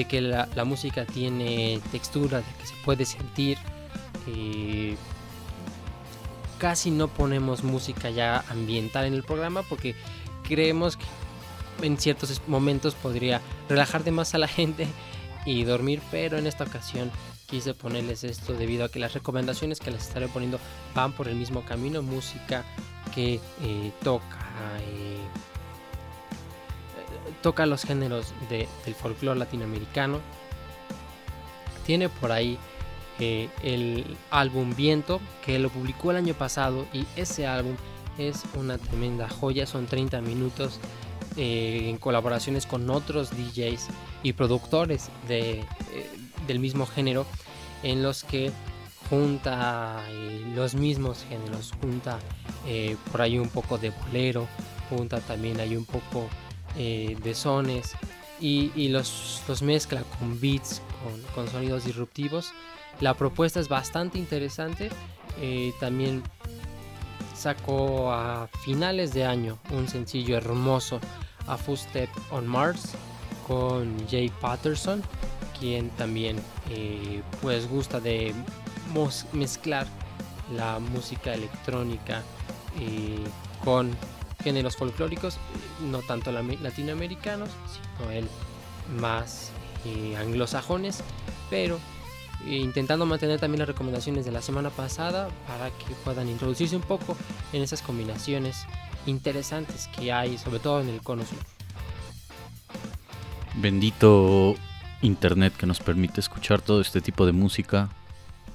que 0.07 0.21
la, 0.21 0.63
música 0.63 1.05
tiene 1.05 1.81
textura, 1.91 2.37
de 2.37 2.53
que 2.59 2.67
se 2.67 2.75
puede 2.85 3.05
sentir. 3.05 3.57
Eh, 4.27 4.95
casi 6.61 6.91
no 6.91 7.07
ponemos 7.07 7.63
música 7.63 8.11
ya 8.11 8.45
ambiental 8.47 9.05
en 9.05 9.15
el 9.15 9.23
programa 9.23 9.63
porque 9.63 9.95
creemos 10.43 10.95
que 10.95 11.05
en 11.81 11.97
ciertos 11.97 12.39
momentos 12.45 12.93
podría 12.93 13.41
relajar 13.67 14.03
de 14.03 14.11
más 14.11 14.35
a 14.35 14.37
la 14.37 14.47
gente 14.47 14.85
y 15.43 15.63
dormir, 15.63 16.03
pero 16.11 16.37
en 16.37 16.45
esta 16.45 16.65
ocasión 16.65 17.09
quise 17.47 17.73
ponerles 17.73 18.23
esto 18.23 18.53
debido 18.53 18.85
a 18.85 18.89
que 18.89 18.99
las 18.99 19.15
recomendaciones 19.15 19.79
que 19.79 19.89
les 19.89 20.03
estaré 20.03 20.27
poniendo 20.27 20.59
van 20.93 21.13
por 21.13 21.27
el 21.27 21.35
mismo 21.35 21.65
camino, 21.65 22.03
música 22.03 22.63
que 23.15 23.39
eh, 23.63 23.91
toca 24.03 24.45
eh, 24.81 25.17
toca 27.41 27.65
los 27.65 27.85
géneros 27.85 28.35
del 28.51 28.93
folclore 28.93 29.39
latinoamericano. 29.39 30.19
Tiene 31.87 32.07
por 32.07 32.31
ahí 32.31 32.59
eh, 33.21 33.49
el 33.63 34.17
álbum 34.31 34.75
Viento 34.75 35.21
que 35.45 35.57
lo 35.59 35.69
publicó 35.69 36.11
el 36.11 36.17
año 36.17 36.33
pasado 36.33 36.85
y 36.91 37.05
ese 37.15 37.47
álbum 37.47 37.75
es 38.17 38.43
una 38.55 38.77
tremenda 38.77 39.29
joya, 39.29 39.65
son 39.65 39.85
30 39.85 40.19
minutos 40.21 40.79
en 41.37 41.97
colaboraciones 41.97 42.65
con 42.65 42.89
otros 42.89 43.29
DJs 43.31 43.87
y 44.21 44.33
productores 44.33 45.09
de, 45.29 45.63
del 46.45 46.59
mismo 46.59 46.85
género 46.85 47.25
en 47.83 48.03
los 48.03 48.25
que 48.25 48.51
junta 49.11 50.01
eh, 50.09 50.41
los 50.55 50.73
mismos 50.73 51.25
géneros, 51.27 51.73
junta 51.81 52.17
eh, 52.65 52.95
por 53.11 53.21
ahí 53.21 53.37
un 53.37 53.49
poco 53.49 53.77
de 53.77 53.89
bolero, 53.89 54.47
junta 54.89 55.19
también 55.19 55.59
hay 55.59 55.75
un 55.75 55.85
poco 55.85 56.29
eh, 56.77 57.17
de 57.21 57.35
sones 57.35 57.91
y, 58.39 58.87
los, 58.87 59.43
mezcla 59.61 60.03
con 60.17 60.39
beats, 60.39 60.81
con, 61.35 61.47
sonidos 61.49 61.85
disruptivos. 61.85 62.53
La 63.01 63.13
propuesta 63.13 63.59
es 63.59 63.67
bastante 63.67 64.17
interesante. 64.17 64.89
también 65.79 66.23
sacó 67.35 68.13
a 68.13 68.47
finales 68.63 69.13
de 69.13 69.25
año 69.25 69.57
un 69.71 69.87
sencillo 69.87 70.37
hermoso, 70.37 70.99
A 71.47 71.57
Full 71.57 71.77
Step 71.77 72.09
on 72.29 72.47
Mars, 72.47 72.93
con 73.47 74.07
Jay 74.07 74.29
Patterson 74.39 75.03
quien 75.61 75.91
también 75.91 76.37
eh, 76.71 77.21
pues 77.39 77.69
gusta 77.69 77.99
de 77.99 78.33
mezclar 79.31 79.85
la 80.51 80.79
música 80.79 81.35
electrónica 81.35 82.23
eh, 82.79 83.19
con 83.63 83.95
géneros 84.43 84.75
folclóricos, 84.75 85.37
no 85.91 85.99
tanto 85.99 86.31
latinoamericanos, 86.31 87.49
sino 87.71 88.11
el 88.11 88.27
más 88.99 89.51
eh, 89.85 90.17
anglosajones, 90.17 91.03
pero 91.51 91.77
intentando 92.47 93.05
mantener 93.05 93.39
también 93.39 93.59
las 93.59 93.67
recomendaciones 93.67 94.25
de 94.25 94.31
la 94.31 94.41
semana 94.41 94.69
pasada 94.69 95.29
para 95.47 95.69
que 95.69 95.93
puedan 96.03 96.27
introducirse 96.29 96.75
un 96.75 96.81
poco 96.81 97.17
en 97.53 97.61
esas 97.61 97.81
combinaciones 97.81 98.65
interesantes 99.05 99.89
que 99.97 100.11
hay, 100.11 100.37
sobre 100.37 100.59
todo 100.59 100.81
en 100.81 100.89
el 100.89 101.01
cono 101.01 101.23
sur. 101.25 101.37
Bendito 103.55 104.55
internet 105.01 105.53
que 105.57 105.65
nos 105.65 105.79
permite 105.79 106.19
escuchar 106.19 106.61
todo 106.61 106.81
este 106.81 107.01
tipo 107.01 107.25
de 107.25 107.31
música. 107.31 107.89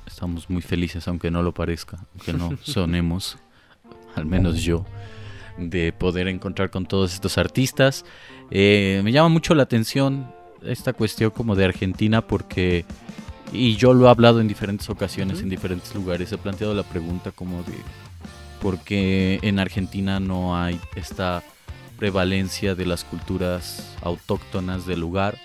Estamos 0.07 0.49
muy 0.49 0.63
felices, 0.63 1.07
aunque 1.09 1.31
no 1.31 1.43
lo 1.43 1.53
parezca, 1.53 1.99
aunque 2.15 2.33
no 2.33 2.57
sonemos, 2.63 3.39
al 4.15 4.27
menos 4.27 4.63
yo, 4.63 4.85
de 5.59 5.93
poder 5.93 6.29
encontrar 6.29 6.71
con 6.71 6.87
todos 6.87 7.15
estos 7.15 7.39
artistas. 7.39 8.05
Eh, 8.51 9.01
me 9.05 9.13
llama 9.13 9.29
mucho 9.29 9.55
la 9.55 9.65
atención 9.65 10.33
esta 10.63 10.93
cuestión 10.93 11.31
como 11.31 11.55
de 11.55 11.65
Argentina 11.65 12.27
porque, 12.27 12.85
y 13.53 13.77
yo 13.77 13.95
lo 13.95 14.07
he 14.07 14.11
hablado 14.11 14.41
en 14.41 14.49
diferentes 14.49 14.89
ocasiones, 14.91 15.41
en 15.41 15.49
diferentes 15.49 15.95
lugares, 15.95 16.33
he 16.33 16.39
planteado 16.39 16.75
la 16.75 16.83
pregunta 16.83 17.33
como 17.33 17.63
de 17.63 17.75
por 18.61 18.79
qué 18.81 19.39
en 19.43 19.59
Argentina 19.59 20.21
no 20.21 20.57
hay 20.57 20.81
esta 20.95 21.43
prevalencia 21.99 22.75
de 22.75 22.87
las 22.87 23.05
culturas 23.05 23.97
autóctonas 24.03 24.87
del 24.87 25.01
lugar 25.01 25.39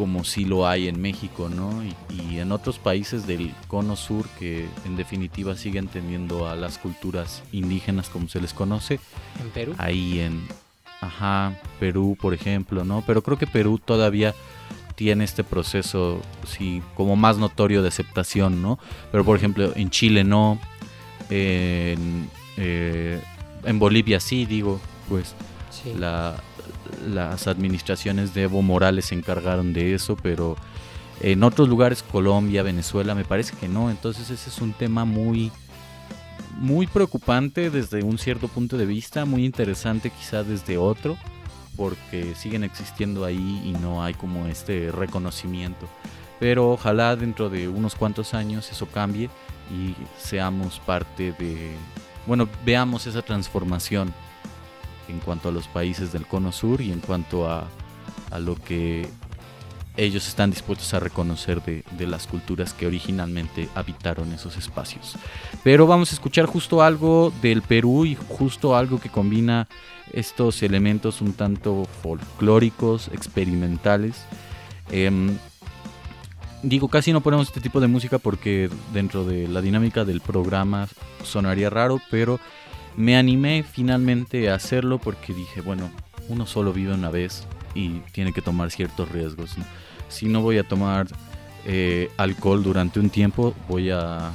como 0.00 0.24
si 0.24 0.46
lo 0.46 0.66
hay 0.66 0.88
en 0.88 0.98
México, 0.98 1.50
¿no? 1.50 1.82
Y, 2.08 2.38
en 2.38 2.52
otros 2.52 2.78
países 2.78 3.26
del 3.26 3.52
cono 3.68 3.96
sur 3.96 4.26
que 4.38 4.66
en 4.86 4.96
definitiva 4.96 5.54
siguen 5.56 5.88
teniendo 5.88 6.48
a 6.48 6.56
las 6.56 6.78
culturas 6.78 7.42
indígenas 7.52 8.08
como 8.08 8.26
se 8.28 8.40
les 8.40 8.54
conoce. 8.54 8.98
¿En 9.38 9.50
Perú? 9.50 9.74
Ahí 9.76 10.20
en, 10.20 10.40
ajá, 11.02 11.54
Perú, 11.78 12.16
por 12.18 12.32
ejemplo, 12.32 12.82
¿no? 12.82 13.04
Pero 13.06 13.22
creo 13.22 13.36
que 13.36 13.46
Perú 13.46 13.78
todavía 13.78 14.34
tiene 15.00 15.24
este 15.24 15.44
proceso, 15.44 16.20
sí, 16.46 16.82
como 16.94 17.16
más 17.16 17.38
notorio 17.38 17.80
de 17.80 17.88
aceptación, 17.88 18.60
¿no? 18.60 18.78
Pero 19.10 19.24
por 19.24 19.34
ejemplo, 19.34 19.72
en 19.74 19.88
Chile 19.88 20.24
no, 20.24 20.58
en, 21.30 22.28
eh, 22.58 23.18
en 23.64 23.78
Bolivia 23.78 24.20
sí, 24.20 24.44
digo, 24.44 24.78
pues 25.08 25.34
la, 25.98 26.36
las 27.08 27.46
administraciones 27.46 28.34
de 28.34 28.42
Evo 28.42 28.60
Morales 28.60 29.06
se 29.06 29.14
encargaron 29.14 29.72
de 29.72 29.94
eso, 29.94 30.16
pero 30.22 30.58
en 31.22 31.44
otros 31.44 31.70
lugares, 31.70 32.02
Colombia, 32.02 32.62
Venezuela, 32.62 33.14
me 33.14 33.24
parece 33.24 33.56
que 33.56 33.68
no. 33.68 33.90
Entonces 33.90 34.28
ese 34.28 34.50
es 34.50 34.58
un 34.58 34.74
tema 34.74 35.06
muy, 35.06 35.50
muy 36.58 36.86
preocupante 36.86 37.70
desde 37.70 38.02
un 38.02 38.18
cierto 38.18 38.48
punto 38.48 38.76
de 38.76 38.84
vista, 38.84 39.24
muy 39.24 39.46
interesante 39.46 40.10
quizá 40.10 40.42
desde 40.42 40.76
otro, 40.76 41.16
porque 41.76 42.34
siguen 42.34 42.64
existiendo 42.64 43.24
ahí 43.24 43.62
y 43.64 43.72
no 43.72 44.02
hay 44.02 44.14
como 44.14 44.46
este 44.46 44.90
reconocimiento. 44.92 45.88
Pero 46.38 46.70
ojalá 46.72 47.16
dentro 47.16 47.50
de 47.50 47.68
unos 47.68 47.94
cuantos 47.94 48.34
años 48.34 48.70
eso 48.70 48.86
cambie 48.86 49.28
y 49.70 49.94
seamos 50.18 50.80
parte 50.80 51.32
de, 51.32 51.72
bueno, 52.26 52.48
veamos 52.64 53.06
esa 53.06 53.22
transformación 53.22 54.12
en 55.08 55.20
cuanto 55.20 55.48
a 55.48 55.52
los 55.52 55.68
países 55.68 56.12
del 56.12 56.26
cono 56.26 56.52
sur 56.52 56.80
y 56.80 56.92
en 56.92 57.00
cuanto 57.00 57.50
a, 57.50 57.68
lo 58.38 58.54
que 58.54 59.08
ellos 59.96 60.28
están 60.28 60.50
dispuestos 60.50 60.94
a 60.94 61.00
reconocer 61.00 61.62
de, 61.62 62.06
las 62.06 62.26
culturas 62.26 62.72
que 62.72 62.86
originalmente 62.86 63.68
habitaron 63.74 64.32
esos 64.32 64.56
espacios. 64.56 65.14
Pero 65.62 65.86
vamos 65.86 66.10
a 66.10 66.14
escuchar 66.14 66.46
justo 66.46 66.82
algo 66.82 67.32
del 67.42 67.62
Perú 67.62 68.04
y 68.06 68.16
justo 68.28 68.76
algo 68.76 69.00
que 69.00 69.08
combina 69.08 69.68
estos 70.12 70.62
elementos 70.62 71.20
un 71.20 71.32
tanto 71.32 71.86
folclóricos, 72.02 73.08
experimentales. 73.08 74.24
Em, 74.90 75.36
digo, 76.62 76.88
casi 76.88 77.12
no 77.12 77.20
ponemos 77.20 77.48
este 77.48 77.60
tipo 77.60 77.80
de 77.80 77.88
música 77.88 78.18
porque 78.18 78.70
dentro 78.92 79.24
de 79.24 79.48
la 79.48 79.60
dinámica 79.60 80.04
del 80.04 80.20
programa 80.20 80.88
sonaría 81.24 81.68
raro, 81.68 82.00
pero 82.10 82.40
me 82.96 83.16
animé 83.16 83.64
finalmente 83.64 84.50
a 84.50 84.54
hacerlo 84.54 84.98
porque 84.98 85.32
dije, 85.32 85.60
bueno, 85.60 85.90
uno 86.28 86.46
solo 86.46 86.72
vive 86.72 86.94
una 86.94 87.10
vez 87.10 87.46
y 87.74 88.00
tiene 88.12 88.32
que 88.32 88.42
tomar 88.42 88.70
ciertos 88.70 89.10
riesgos. 89.10 89.56
Si 90.08 90.26
no 90.26 90.42
voy 90.42 90.58
a 90.58 90.64
tomar 90.64 91.06
eh, 91.66 92.10
alcohol 92.16 92.62
durante 92.62 93.00
un 93.00 93.10
tiempo, 93.10 93.54
voy 93.68 93.90
a 93.90 94.32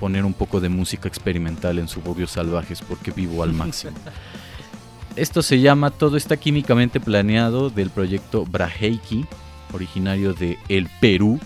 poner 0.00 0.24
un 0.24 0.34
poco 0.34 0.60
de 0.60 0.68
música 0.68 1.08
experimental 1.08 1.78
en 1.78 1.86
Suburbios 1.86 2.32
Salvajes 2.32 2.82
porque 2.82 3.12
vivo 3.12 3.42
al 3.42 3.52
máximo. 3.52 3.92
Esto 5.16 5.42
se 5.42 5.60
llama 5.60 5.90
Todo 5.90 6.16
está 6.16 6.38
químicamente 6.38 6.98
planeado 6.98 7.68
del 7.68 7.90
proyecto 7.90 8.46
Braheiki, 8.46 9.26
originario 9.72 10.32
de 10.32 10.58
El 10.68 10.88
Perú. 11.00 11.38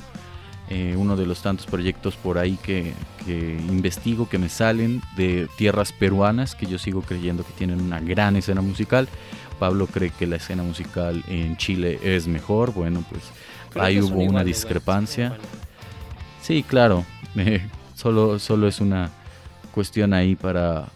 eh, 0.69 0.95
uno 0.97 1.17
de 1.17 1.27
los 1.27 1.43
tantos 1.43 1.67
proyectos 1.67 2.17
por 2.17 2.39
ahí 2.39 2.59
que, 2.63 2.93
investigo, 3.27 4.29
que 4.29 4.39
me 4.39 4.49
salen 4.49 5.03
de 5.17 5.49
tierras 5.57 5.93
peruanas, 5.93 6.55
que 6.55 6.67
yo 6.67 6.79
sigo 6.79 7.03
creyendo 7.03 7.45
que 7.45 7.53
tienen 7.53 7.81
una 7.81 8.01
gran 8.01 8.37
escena 8.37 8.63
musical. 8.63 9.09
Pablo 9.59 9.87
cree 9.87 10.11
que 10.11 10.27
la 10.27 10.37
escena 10.37 10.63
musical 10.63 11.23
en 11.29 11.57
Chile 11.57 11.99
es 12.03 12.27
mejor. 12.27 12.73
Bueno, 12.73 13.05
pues 13.11 13.23
ahí 13.75 14.01
hubo 14.01 14.21
una 14.21 14.45
discrepancia. 14.45 15.37
Sí, 16.43 16.63
claro. 16.63 17.05
solo, 17.95 18.39
solo 18.39 18.69
es 18.69 18.81
una 18.81 19.11
cuestión 19.73 20.15
ahí 20.15 20.37
para, 20.37 20.87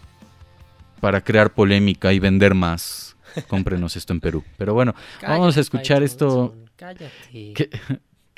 para 0.99 1.21
crear 1.21 1.53
polémica 1.53 2.13
y 2.13 2.19
vender 2.19 2.53
más. 2.53 3.15
Cómprenos 3.47 3.95
esto 3.95 4.13
en 4.13 4.19
Perú. 4.19 4.43
Pero 4.57 4.73
bueno, 4.73 4.95
vamos 5.21 5.57
a 5.57 5.61
escuchar 5.61 6.03
esto. 6.03 6.55
Cállate 6.75 7.11
que 7.53 7.69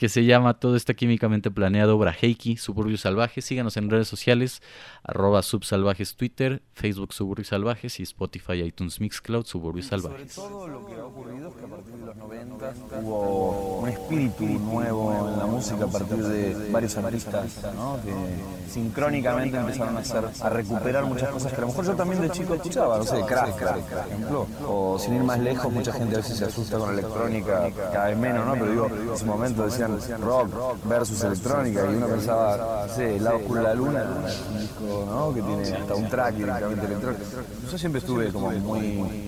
se 0.09 0.25
llama 0.25 0.55
Todo 0.55 0.75
está 0.75 0.93
químicamente 0.93 1.51
planeado, 1.51 1.97
Braheiki, 1.97 2.57
Suburbios 2.57 3.01
Salvajes. 3.01 3.45
Síganos 3.45 3.77
en 3.77 3.89
redes 3.89 4.07
sociales, 4.07 4.61
arroba 5.03 5.41
subsalvajes 5.41 6.15
Twitter, 6.15 6.61
Facebook 6.73 7.13
Suburbios 7.13 7.49
Salvajes 7.49 7.99
y 7.99 8.03
Spotify, 8.03 8.63
iTunes 8.63 8.99
Mixcloud, 8.99 9.45
Suburbios 9.45 9.87
Salvajes. 9.87 10.33
Sobre 10.33 10.49
todo 10.49 10.67
lo 10.67 10.85
que 10.85 10.93
ha 10.95 11.05
ocurrido 11.05 11.49
es 11.49 11.55
que 11.55 11.65
a 11.65 11.67
partir 11.67 11.93
de 11.93 12.05
los 12.05 12.15
90 12.15 12.73
hubo 13.01 13.79
un 13.79 13.89
espíritu 13.89 14.45
nuevo 14.45 15.29
en 15.29 15.39
la 15.39 15.45
música 15.45 15.85
a 15.85 15.87
partir 15.87 16.17
de 16.17 16.71
varios 16.71 16.97
artistas 16.97 17.59
que 18.03 18.71
sincrónicamente 18.71 19.57
empezaron 19.57 19.97
a 19.97 19.99
hacer, 19.99 20.23
a 20.41 20.49
recuperar 20.49 21.05
muchas 21.05 21.29
cosas 21.29 21.51
que 21.51 21.57
a 21.57 21.61
lo 21.61 21.67
mejor 21.67 21.85
yo 21.85 21.93
también 21.95 22.21
de 22.21 22.29
chico 22.29 22.55
escuchaba, 22.55 22.97
no 22.97 23.03
sé, 23.03 23.21
Crash, 23.25 23.51
por 23.51 24.07
ejemplo, 24.07 24.47
o 24.67 24.97
sin 24.99 25.15
ir 25.15 25.23
más 25.23 25.39
lejos, 25.39 25.71
mucha 25.71 25.93
gente 25.93 26.15
a 26.15 26.17
veces 26.19 26.37
se 26.37 26.45
asusta 26.45 26.77
con 26.77 26.93
electrónica, 26.93 27.69
cada 27.91 28.07
vez 28.07 28.17
menos, 28.17 28.45
¿no? 28.45 28.53
Pero 28.53 28.71
digo, 28.71 28.87
en 28.87 29.13
ese 29.13 29.25
momento 29.25 29.65
decían 29.65 29.92
rock 30.19 30.77
versus 30.85 31.23
electrónica 31.23 31.81
y 31.91 31.95
uno 31.95 32.07
pensaba, 32.07 32.87
sé, 32.89 33.17
El 33.17 33.23
lado 33.23 33.37
oscuro 33.37 33.61
de 33.61 33.67
la 33.67 33.73
luna, 33.73 34.05
¿no? 35.05 35.33
que 35.33 35.41
tiene 35.41 35.77
hasta 35.77 35.95
un 35.95 36.09
track 36.09 36.35
directamente 36.35 36.85
electrónico. 36.85 37.23
Yo 37.71 37.77
siempre 37.77 37.99
estuve 37.99 38.31
como 38.31 38.51
muy, 38.51 38.81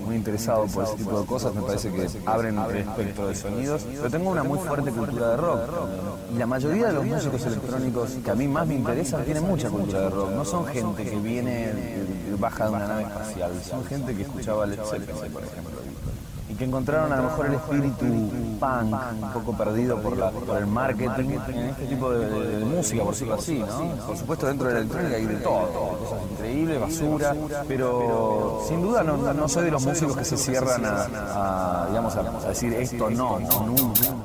muy 0.06 0.16
interesado 0.16 0.66
por 0.68 0.84
ese 0.84 0.96
tipo 0.96 1.20
de 1.20 1.26
cosas, 1.26 1.54
me 1.54 1.62
parece 1.62 1.92
que 1.92 2.08
abren 2.26 2.58
el 2.58 2.78
espectro 2.78 3.28
de 3.28 3.36
sonidos, 3.36 3.86
pero 3.96 4.10
tengo 4.10 4.30
una 4.30 4.44
muy 4.44 4.60
fuerte 4.60 4.92
cultura 4.92 5.30
de 5.32 5.38
rock. 5.38 5.60
Y 6.34 6.38
la 6.38 6.46
mayoría 6.46 6.88
de 6.88 6.94
los 6.94 7.06
músicos 7.06 7.46
electrónicos 7.46 8.12
que 8.24 8.32
a 8.32 8.36
mí 8.36 8.48
más 8.48 8.68
me 8.68 8.76
interesan 8.76 9.24
tienen 9.24 9.44
mucha 9.44 9.70
cultura 9.70 10.02
de 10.02 10.10
rock. 10.10 10.32
No 10.32 10.46
son 10.46 10.66
gente 10.68 11.04
que 11.04 11.16
viene, 11.18 11.74
baja 12.40 12.66
de 12.66 12.72
una 12.72 12.88
nave 12.88 13.04
espacial, 13.04 13.52
son 13.64 13.86
gente 13.86 14.16
que 14.16 14.24
escuchaba 14.24 14.66
Led 14.66 14.80
Zeppelin, 14.84 15.32
por 15.32 15.44
ejemplo 15.44 15.76
que 16.54 16.64
encontraron 16.64 17.12
a 17.12 17.18
lo 17.18 17.24
mejor 17.24 17.46
el 17.48 17.54
espíritu 17.56 18.06
punk 18.60 18.96
un 19.24 19.34
poco 19.34 19.58
perdido 19.58 20.02
por, 20.02 20.16
la, 20.16 20.30
por 20.32 20.58
el 20.58 20.68
marketing 20.68 21.38
en 21.48 21.70
este 21.70 21.86
tipo 21.88 22.12
de, 22.12 22.60
música, 22.66 23.04
por 23.04 23.14
decirlo 23.14 23.34
así, 23.36 23.60
¿no? 23.60 23.96
Por 24.06 24.18
supuesto 24.18 24.48
dentro 24.48 24.68
de 24.68 24.74
la 24.74 24.80
electrónica 24.82 25.16
hay 25.16 25.26
de 25.26 25.36
todo, 25.38 25.98
cosas 25.98 26.22
increíbles, 26.32 26.80
basura, 26.80 27.36
pero 27.68 28.64
sin 28.68 28.82
duda 28.82 29.04
no, 29.04 29.18
no 29.34 29.50
soy 29.50 29.66
de 29.66 29.72
los 29.72 29.86
músicos 29.86 30.18
que 30.18 30.26
se 30.26 30.38
cierran 30.38 30.84
a, 30.86 31.88
digamos, 31.90 32.16
a, 32.16 32.48
decir 32.48 32.74
esto 32.74 33.10
no, 33.10 33.40
no, 33.40 33.66
nunca. 33.66 34.25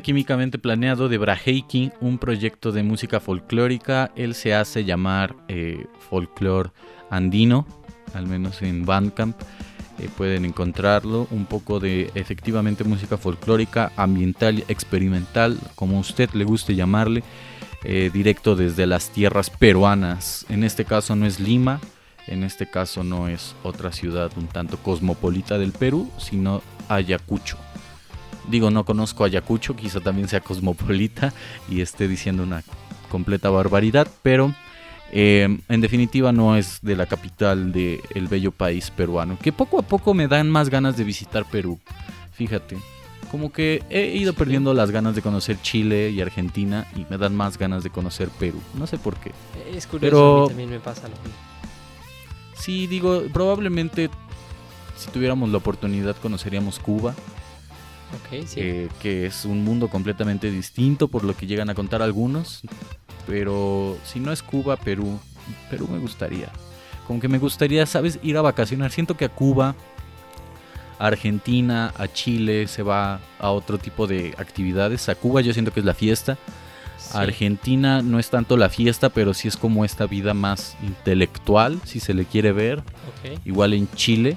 Químicamente 0.00 0.58
planeado 0.58 1.08
de 1.08 1.18
Braheiki, 1.18 1.90
un 2.00 2.18
proyecto 2.18 2.72
de 2.72 2.82
música 2.82 3.20
folclórica. 3.20 4.10
Él 4.16 4.34
se 4.34 4.54
hace 4.54 4.84
llamar 4.84 5.36
eh, 5.48 5.86
folclore 6.08 6.70
andino, 7.10 7.66
al 8.14 8.26
menos 8.26 8.62
en 8.62 8.84
Bandcamp. 8.84 9.36
Eh, 9.98 10.08
pueden 10.16 10.44
encontrarlo. 10.44 11.28
Un 11.30 11.46
poco 11.46 11.80
de 11.80 12.10
efectivamente 12.14 12.84
música 12.84 13.16
folclórica, 13.16 13.92
ambiental, 13.96 14.64
experimental, 14.68 15.58
como 15.74 15.98
usted 15.98 16.30
le 16.30 16.44
guste 16.44 16.74
llamarle. 16.74 17.22
Eh, 17.82 18.10
directo 18.12 18.56
desde 18.56 18.86
las 18.86 19.08
tierras 19.08 19.48
peruanas. 19.48 20.44
En 20.50 20.64
este 20.64 20.84
caso 20.84 21.16
no 21.16 21.24
es 21.24 21.40
Lima, 21.40 21.80
en 22.26 22.44
este 22.44 22.68
caso 22.68 23.04
no 23.04 23.26
es 23.26 23.54
otra 23.62 23.90
ciudad 23.90 24.30
un 24.36 24.48
tanto 24.48 24.76
cosmopolita 24.76 25.56
del 25.56 25.72
Perú, 25.72 26.10
sino 26.18 26.62
Ayacucho. 26.90 27.56
Digo, 28.50 28.70
no 28.70 28.84
conozco 28.84 29.24
Ayacucho, 29.24 29.76
quizá 29.76 30.00
también 30.00 30.28
sea 30.28 30.40
cosmopolita 30.40 31.32
y 31.68 31.80
esté 31.80 32.08
diciendo 32.08 32.42
una 32.42 32.62
completa 33.10 33.50
barbaridad, 33.50 34.08
pero 34.22 34.54
eh, 35.12 35.58
en 35.68 35.80
definitiva 35.80 36.32
no 36.32 36.56
es 36.56 36.80
de 36.82 36.96
la 36.96 37.06
capital 37.06 37.72
del 37.72 38.28
bello 38.28 38.52
país 38.52 38.90
peruano, 38.90 39.38
que 39.40 39.52
poco 39.52 39.78
a 39.78 39.82
poco 39.82 40.14
me 40.14 40.28
dan 40.28 40.50
más 40.50 40.68
ganas 40.68 40.96
de 40.96 41.04
visitar 41.04 41.44
Perú. 41.44 41.78
Fíjate, 42.32 42.76
como 43.30 43.52
que 43.52 43.82
he 43.90 44.16
ido 44.16 44.32
perdiendo 44.32 44.74
las 44.74 44.90
ganas 44.90 45.14
de 45.14 45.22
conocer 45.22 45.60
Chile 45.62 46.10
y 46.10 46.20
Argentina 46.20 46.86
y 46.96 47.06
me 47.10 47.18
dan 47.18 47.36
más 47.36 47.58
ganas 47.58 47.84
de 47.84 47.90
conocer 47.90 48.28
Perú. 48.28 48.60
No 48.74 48.86
sé 48.86 48.98
por 48.98 49.16
qué. 49.16 49.32
Es 49.72 49.86
curioso, 49.86 50.00
pero... 50.00 50.46
también 50.48 50.70
me 50.70 50.80
pasa 50.80 51.02
lo 51.02 51.16
mismo. 51.16 51.38
Sí, 52.56 52.86
digo, 52.86 53.22
probablemente 53.32 54.10
si 54.96 55.10
tuviéramos 55.10 55.48
la 55.48 55.58
oportunidad 55.58 56.16
conoceríamos 56.16 56.78
Cuba. 56.78 57.14
Eh, 58.56 58.88
que 59.00 59.26
es 59.26 59.44
un 59.44 59.64
mundo 59.64 59.88
completamente 59.88 60.50
distinto 60.50 61.08
por 61.08 61.24
lo 61.24 61.36
que 61.36 61.46
llegan 61.46 61.70
a 61.70 61.74
contar 61.74 62.02
algunos. 62.02 62.62
Pero 63.26 63.96
si 64.04 64.20
no 64.20 64.32
es 64.32 64.42
Cuba, 64.42 64.76
Perú, 64.76 65.18
Perú 65.70 65.88
me 65.90 65.98
gustaría. 65.98 66.50
Como 67.06 67.20
que 67.20 67.28
me 67.28 67.38
gustaría, 67.38 67.86
¿sabes? 67.86 68.18
Ir 68.22 68.36
a 68.36 68.42
vacacionar. 68.42 68.90
Siento 68.90 69.16
que 69.16 69.24
a 69.24 69.28
Cuba, 69.28 69.74
a 70.98 71.06
Argentina, 71.06 71.92
a 71.96 72.08
Chile 72.08 72.66
se 72.68 72.82
va 72.82 73.20
a 73.38 73.50
otro 73.50 73.78
tipo 73.78 74.06
de 74.06 74.34
actividades. 74.38 75.08
A 75.08 75.14
Cuba 75.14 75.40
yo 75.40 75.52
siento 75.52 75.72
que 75.72 75.80
es 75.80 75.86
la 75.86 75.94
fiesta. 75.94 76.38
Argentina 77.12 78.02
no 78.02 78.20
es 78.20 78.30
tanto 78.30 78.56
la 78.56 78.68
fiesta, 78.68 79.08
pero 79.08 79.34
sí 79.34 79.48
es 79.48 79.56
como 79.56 79.84
esta 79.84 80.06
vida 80.06 80.32
más 80.32 80.76
intelectual, 80.82 81.80
si 81.84 81.98
se 81.98 82.14
le 82.14 82.24
quiere 82.24 82.52
ver. 82.52 82.82
Igual 83.44 83.74
en 83.74 83.90
Chile 83.94 84.36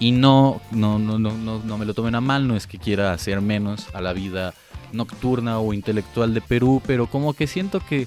y 0.00 0.12
no, 0.12 0.60
no, 0.70 0.98
no, 0.98 1.18
no, 1.18 1.32
no, 1.32 1.78
me 1.78 1.84
lo 1.84 1.94
tomen 1.94 2.14
a 2.14 2.20
mal, 2.20 2.46
no 2.46 2.56
es 2.56 2.66
que 2.66 2.78
quiera 2.78 3.12
hacer 3.12 3.40
menos 3.40 3.86
a 3.94 4.00
la 4.00 4.12
vida 4.12 4.54
nocturna 4.92 5.58
o 5.58 5.72
intelectual 5.72 6.34
de 6.34 6.40
Perú, 6.40 6.80
pero 6.86 7.06
como 7.08 7.34
que 7.34 7.46
siento 7.46 7.80
que 7.80 8.06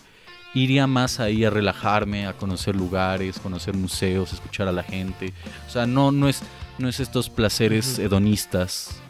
iría 0.53 0.87
más 0.87 1.19
ahí 1.19 1.45
a 1.45 1.49
relajarme, 1.49 2.27
a 2.27 2.33
conocer 2.33 2.75
lugares, 2.75 3.39
conocer 3.39 3.75
museos, 3.75 4.33
escuchar 4.33 4.67
a 4.67 4.71
la 4.71 4.83
gente. 4.83 5.33
O 5.67 5.69
sea, 5.69 5.85
no, 5.85 6.11
no, 6.11 6.27
es, 6.27 6.41
no 6.77 6.89
es 6.89 6.99
estos 6.99 7.29
placeres 7.29 7.99
hedonistas 7.99 9.01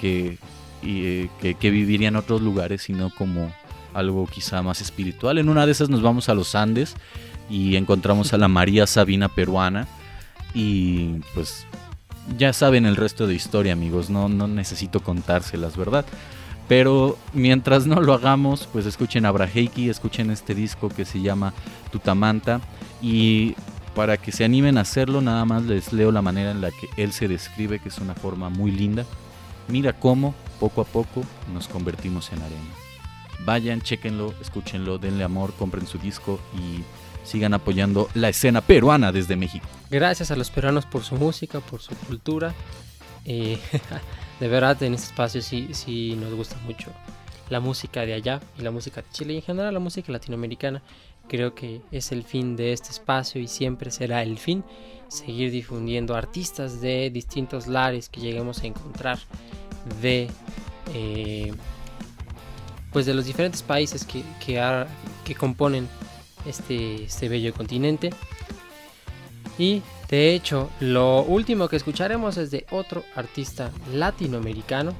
que, 0.00 0.38
eh, 0.82 1.28
que, 1.40 1.54
que 1.54 1.70
viviría 1.70 2.08
en 2.08 2.16
otros 2.16 2.42
lugares, 2.42 2.82
sino 2.82 3.10
como 3.10 3.52
algo 3.94 4.26
quizá 4.26 4.62
más 4.62 4.80
espiritual. 4.80 5.38
En 5.38 5.48
una 5.48 5.66
de 5.66 5.72
esas 5.72 5.88
nos 5.88 6.02
vamos 6.02 6.28
a 6.28 6.34
los 6.34 6.54
Andes 6.54 6.94
y 7.48 7.76
encontramos 7.76 8.32
a 8.32 8.38
la 8.38 8.48
María 8.48 8.86
Sabina 8.86 9.28
peruana 9.28 9.86
y 10.54 11.20
pues 11.34 11.66
ya 12.36 12.52
saben 12.52 12.86
el 12.86 12.96
resto 12.96 13.26
de 13.26 13.34
historia, 13.34 13.72
amigos. 13.72 14.10
No, 14.10 14.28
no 14.28 14.46
necesito 14.46 15.00
contárselas, 15.00 15.76
¿verdad? 15.76 16.04
Pero 16.68 17.18
mientras 17.32 17.86
no 17.86 18.00
lo 18.00 18.14
hagamos, 18.14 18.68
pues 18.72 18.86
escuchen 18.86 19.26
a 19.26 19.32
Braheiki, 19.32 19.90
escuchen 19.90 20.30
este 20.30 20.54
disco 20.54 20.88
que 20.88 21.04
se 21.04 21.20
llama 21.20 21.52
Tutamanta. 21.90 22.60
Y 23.00 23.54
para 23.94 24.16
que 24.16 24.32
se 24.32 24.44
animen 24.44 24.78
a 24.78 24.82
hacerlo, 24.82 25.20
nada 25.20 25.44
más 25.44 25.64
les 25.64 25.92
leo 25.92 26.12
la 26.12 26.22
manera 26.22 26.50
en 26.50 26.60
la 26.60 26.70
que 26.70 26.88
él 26.96 27.12
se 27.12 27.28
describe, 27.28 27.78
que 27.78 27.88
es 27.88 27.98
una 27.98 28.14
forma 28.14 28.48
muy 28.48 28.70
linda. 28.70 29.04
Mira 29.68 29.92
cómo, 29.92 30.34
poco 30.60 30.80
a 30.80 30.84
poco, 30.84 31.22
nos 31.52 31.68
convertimos 31.68 32.32
en 32.32 32.40
arena. 32.42 32.74
Vayan, 33.44 33.80
chequenlo, 33.80 34.34
escúchenlo, 34.40 34.98
denle 34.98 35.24
amor, 35.24 35.52
compren 35.58 35.86
su 35.86 35.98
disco 35.98 36.38
y 36.54 36.82
sigan 37.24 37.54
apoyando 37.54 38.08
la 38.14 38.28
escena 38.28 38.60
peruana 38.60 39.12
desde 39.12 39.36
México. 39.36 39.66
Gracias 39.92 40.30
a 40.30 40.36
los 40.36 40.50
peruanos 40.50 40.86
por 40.86 41.04
su 41.04 41.16
música, 41.16 41.60
por 41.60 41.82
su 41.82 41.94
cultura. 41.94 42.54
De 43.26 44.48
verdad, 44.48 44.82
en 44.82 44.94
este 44.94 45.08
espacio 45.08 45.42
sí, 45.42 45.68
sí 45.72 46.16
nos 46.18 46.32
gusta 46.32 46.56
mucho 46.64 46.90
la 47.50 47.60
música 47.60 48.06
de 48.06 48.14
allá 48.14 48.40
y 48.58 48.62
la 48.62 48.70
música 48.70 49.02
de 49.02 49.08
Chile 49.12 49.34
y 49.34 49.36
en 49.36 49.42
general 49.42 49.74
la 49.74 49.80
música 49.80 50.10
latinoamericana. 50.10 50.82
Creo 51.28 51.54
que 51.54 51.82
es 51.90 52.10
el 52.10 52.24
fin 52.24 52.56
de 52.56 52.72
este 52.72 52.88
espacio 52.88 53.38
y 53.38 53.48
siempre 53.48 53.90
será 53.90 54.22
el 54.22 54.38
fin 54.38 54.64
seguir 55.08 55.50
difundiendo 55.50 56.16
artistas 56.16 56.80
de 56.80 57.10
distintos 57.10 57.66
lares 57.66 58.08
que 58.08 58.22
lleguemos 58.22 58.62
a 58.62 58.68
encontrar 58.68 59.18
de 60.00 60.30
eh, 60.94 61.52
pues 62.94 63.04
de 63.04 63.12
los 63.12 63.26
diferentes 63.26 63.62
países 63.62 64.06
que, 64.06 64.24
que, 64.44 64.86
que 65.22 65.34
componen 65.34 65.86
este, 66.46 67.04
este 67.04 67.28
bello 67.28 67.52
continente. 67.52 68.08
Y 69.58 69.82
de 70.08 70.34
hecho, 70.34 70.70
lo 70.80 71.22
último 71.22 71.68
que 71.68 71.76
escucharemos 71.76 72.36
es 72.36 72.50
de 72.50 72.66
otro 72.70 73.04
artista 73.14 73.70
latinoamericano, 73.92 74.94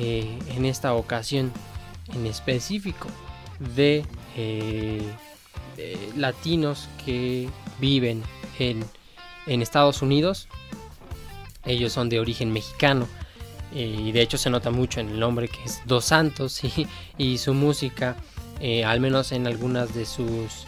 eh, 0.00 0.38
en 0.54 0.64
esta 0.64 0.94
ocasión 0.94 1.52
en 2.14 2.24
específico 2.26 3.08
de, 3.74 4.04
eh, 4.36 5.02
latinos 6.16 6.88
que 7.04 7.48
viven 7.80 8.22
en, 8.60 8.84
en, 9.48 9.60
Estados 9.60 10.00
Unidos. 10.00 10.46
Ellos 11.64 11.92
son 11.92 12.08
de 12.08 12.20
origen 12.20 12.52
mexicano 12.52 13.08
eh, 13.74 13.96
y 13.98 14.12
de 14.12 14.22
hecho 14.22 14.38
se 14.38 14.50
nota 14.50 14.70
mucho 14.70 15.00
en 15.00 15.08
el 15.08 15.18
nombre 15.18 15.48
que 15.48 15.64
es 15.64 15.82
Dos 15.84 16.04
Santos 16.04 16.62
y, 17.18 17.38
su 17.38 17.52
música 17.52 18.16
al 18.86 19.00
menos 19.00 19.32
en 19.32 19.48
algunas 19.48 19.94
de 19.94 20.06
sus 20.06 20.64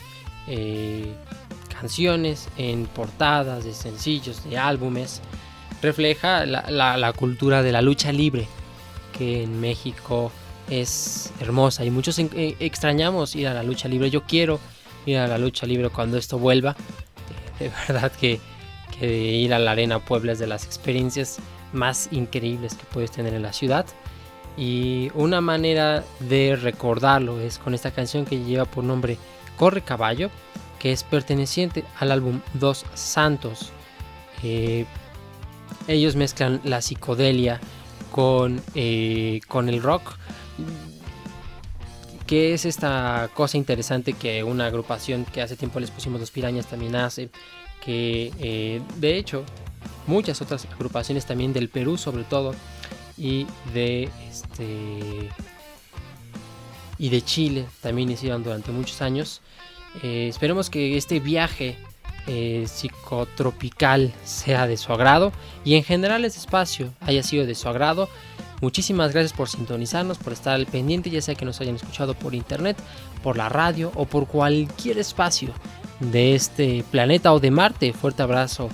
canciones, 1.80 2.48
en 2.58 2.84
portadas 2.86 3.64
de 3.64 3.72
sencillos, 3.72 4.44
de 4.44 4.58
álbumes, 4.58 5.22
refleja 5.80 6.44
la, 6.44 7.12
cultura 7.14 7.62
de 7.62 7.72
la 7.72 7.80
lucha 7.80 8.12
libre, 8.12 8.46
que 9.16 9.44
en 9.44 9.60
México 9.60 10.30
es 10.68 11.32
hermosa 11.40 11.84
y 11.84 11.90
muchos 11.90 12.18
eh, 12.18 12.56
extrañamos 12.60 13.34
ir 13.34 13.48
a 13.48 13.54
la 13.54 13.62
lucha 13.62 13.88
libre. 13.88 14.10
Yo 14.10 14.24
quiero 14.24 14.60
ir 15.06 15.16
a 15.18 15.26
la 15.26 15.38
lucha 15.38 15.66
libre 15.66 15.88
cuando 15.88 16.18
esto 16.18 16.38
vuelva. 16.38 16.76
De 17.58 17.70
verdad 17.88 18.12
que, 18.12 18.40
que 18.98 19.08
ir 19.08 19.54
a 19.54 19.58
la 19.58 19.72
Arena 19.72 19.98
Puebla 19.98 20.32
es 20.32 20.38
de 20.38 20.46
las 20.46 20.64
experiencias 20.64 21.38
más 21.74 22.08
increíbles 22.10 22.74
que 22.74 22.84
puedes 22.84 23.10
tener 23.10 23.34
en 23.34 23.42
la 23.42 23.52
ciudad. 23.52 23.86
Y 24.56 25.10
una 25.14 25.40
manera 25.40 26.04
de 26.20 26.56
recordarlo 26.56 27.38
es 27.40 27.58
con 27.58 27.74
esta 27.74 27.90
canción 27.90 28.24
que 28.24 28.42
lleva 28.42 28.64
por 28.64 28.82
nombre 28.84 29.18
Corre 29.58 29.82
Caballo, 29.82 30.30
que 30.80 30.90
es 30.90 31.04
perteneciente 31.04 31.84
al 32.00 32.10
álbum 32.10 32.40
Dos 32.54 32.84
Santos. 32.94 33.70
Eh, 34.42 34.86
ellos 35.86 36.16
mezclan 36.16 36.60
la 36.64 36.80
psicodelia 36.80 37.60
con, 38.10 38.60
eh, 38.74 39.40
con 39.46 39.68
el 39.68 39.80
rock. 39.80 40.16
Que 42.26 42.54
es 42.54 42.64
esta 42.64 43.28
cosa 43.34 43.56
interesante 43.56 44.14
que 44.14 44.42
una 44.42 44.66
agrupación 44.66 45.24
que 45.26 45.42
hace 45.42 45.56
tiempo 45.56 45.80
les 45.80 45.90
pusimos 45.90 46.18
los 46.18 46.30
pirañas 46.30 46.66
también 46.66 46.96
hace. 46.96 47.28
Que 47.84 48.32
eh, 48.40 48.80
de 48.96 49.18
hecho 49.18 49.44
muchas 50.06 50.40
otras 50.40 50.66
agrupaciones 50.66 51.26
también 51.26 51.52
del 51.52 51.68
Perú 51.68 51.96
sobre 51.96 52.24
todo 52.24 52.54
y 53.16 53.46
de 53.74 54.08
este 54.30 55.28
y 56.98 57.08
de 57.08 57.22
Chile 57.22 57.66
también 57.80 58.10
hicieron 58.10 58.42
durante 58.42 58.70
muchos 58.70 59.02
años. 59.02 59.40
Eh, 60.02 60.28
esperemos 60.28 60.70
que 60.70 60.96
este 60.96 61.20
viaje 61.20 61.76
eh, 62.26 62.64
psicotropical 62.66 64.12
sea 64.24 64.66
de 64.66 64.76
su 64.76 64.92
agrado 64.92 65.32
y 65.64 65.74
en 65.74 65.84
general 65.84 66.24
este 66.24 66.38
espacio 66.38 66.92
haya 67.00 67.22
sido 67.22 67.46
de 67.46 67.54
su 67.54 67.68
agrado. 67.68 68.08
Muchísimas 68.60 69.12
gracias 69.12 69.32
por 69.32 69.48
sintonizarnos, 69.48 70.18
por 70.18 70.34
estar 70.34 70.54
al 70.54 70.66
pendiente, 70.66 71.08
ya 71.08 71.22
sea 71.22 71.34
que 71.34 71.46
nos 71.46 71.60
hayan 71.60 71.76
escuchado 71.76 72.14
por 72.14 72.34
internet, 72.34 72.76
por 73.22 73.36
la 73.36 73.48
radio 73.48 73.90
o 73.94 74.04
por 74.04 74.26
cualquier 74.26 74.98
espacio 74.98 75.52
de 75.98 76.34
este 76.34 76.84
planeta 76.90 77.32
o 77.32 77.40
de 77.40 77.50
Marte. 77.50 77.92
Fuerte 77.92 78.22
abrazo 78.22 78.68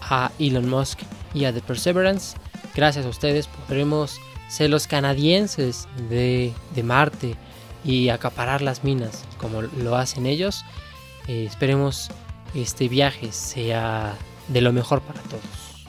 a 0.00 0.32
Elon 0.38 0.68
Musk 0.68 1.00
y 1.34 1.44
a 1.44 1.52
The 1.52 1.60
Perseverance. 1.60 2.36
Gracias 2.74 3.06
a 3.06 3.08
ustedes 3.08 3.46
podremos 3.46 4.18
ser 4.48 4.70
los 4.70 4.86
canadienses 4.86 5.86
de, 6.08 6.52
Marte 6.82 7.36
y 7.88 8.10
acaparar 8.10 8.60
las 8.60 8.84
minas 8.84 9.24
como 9.38 9.62
lo 9.62 9.96
hacen 9.96 10.26
ellos. 10.26 10.62
Eh, 11.26 11.44
esperemos 11.44 12.10
este 12.54 12.86
viaje 12.86 13.32
sea 13.32 14.14
de 14.48 14.60
lo 14.60 14.74
mejor 14.74 15.00
para 15.00 15.20
todos. 15.22 15.86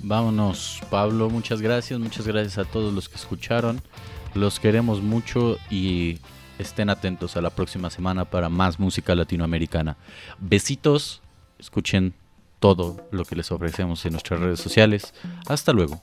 Vámonos, 0.00 0.80
Pablo, 0.90 1.30
muchas 1.30 1.62
gracias, 1.62 2.00
muchas 2.00 2.26
gracias 2.26 2.58
a 2.58 2.64
todos 2.64 2.92
los 2.92 3.08
que 3.08 3.14
escucharon. 3.14 3.80
Los 4.34 4.58
queremos 4.58 5.00
mucho 5.00 5.58
y 5.70 6.18
estén 6.58 6.90
atentos 6.90 7.36
a 7.36 7.40
la 7.40 7.50
próxima 7.50 7.88
semana 7.88 8.24
para 8.24 8.48
más 8.48 8.80
música 8.80 9.14
latinoamericana. 9.14 9.96
Besitos, 10.40 11.22
escuchen 11.60 12.14
todo 12.58 12.96
lo 13.12 13.24
que 13.24 13.36
les 13.36 13.52
ofrecemos 13.52 14.04
en 14.06 14.12
nuestras 14.12 14.40
redes 14.40 14.58
sociales. 14.58 15.14
Hasta 15.46 15.72
luego. 15.72 16.02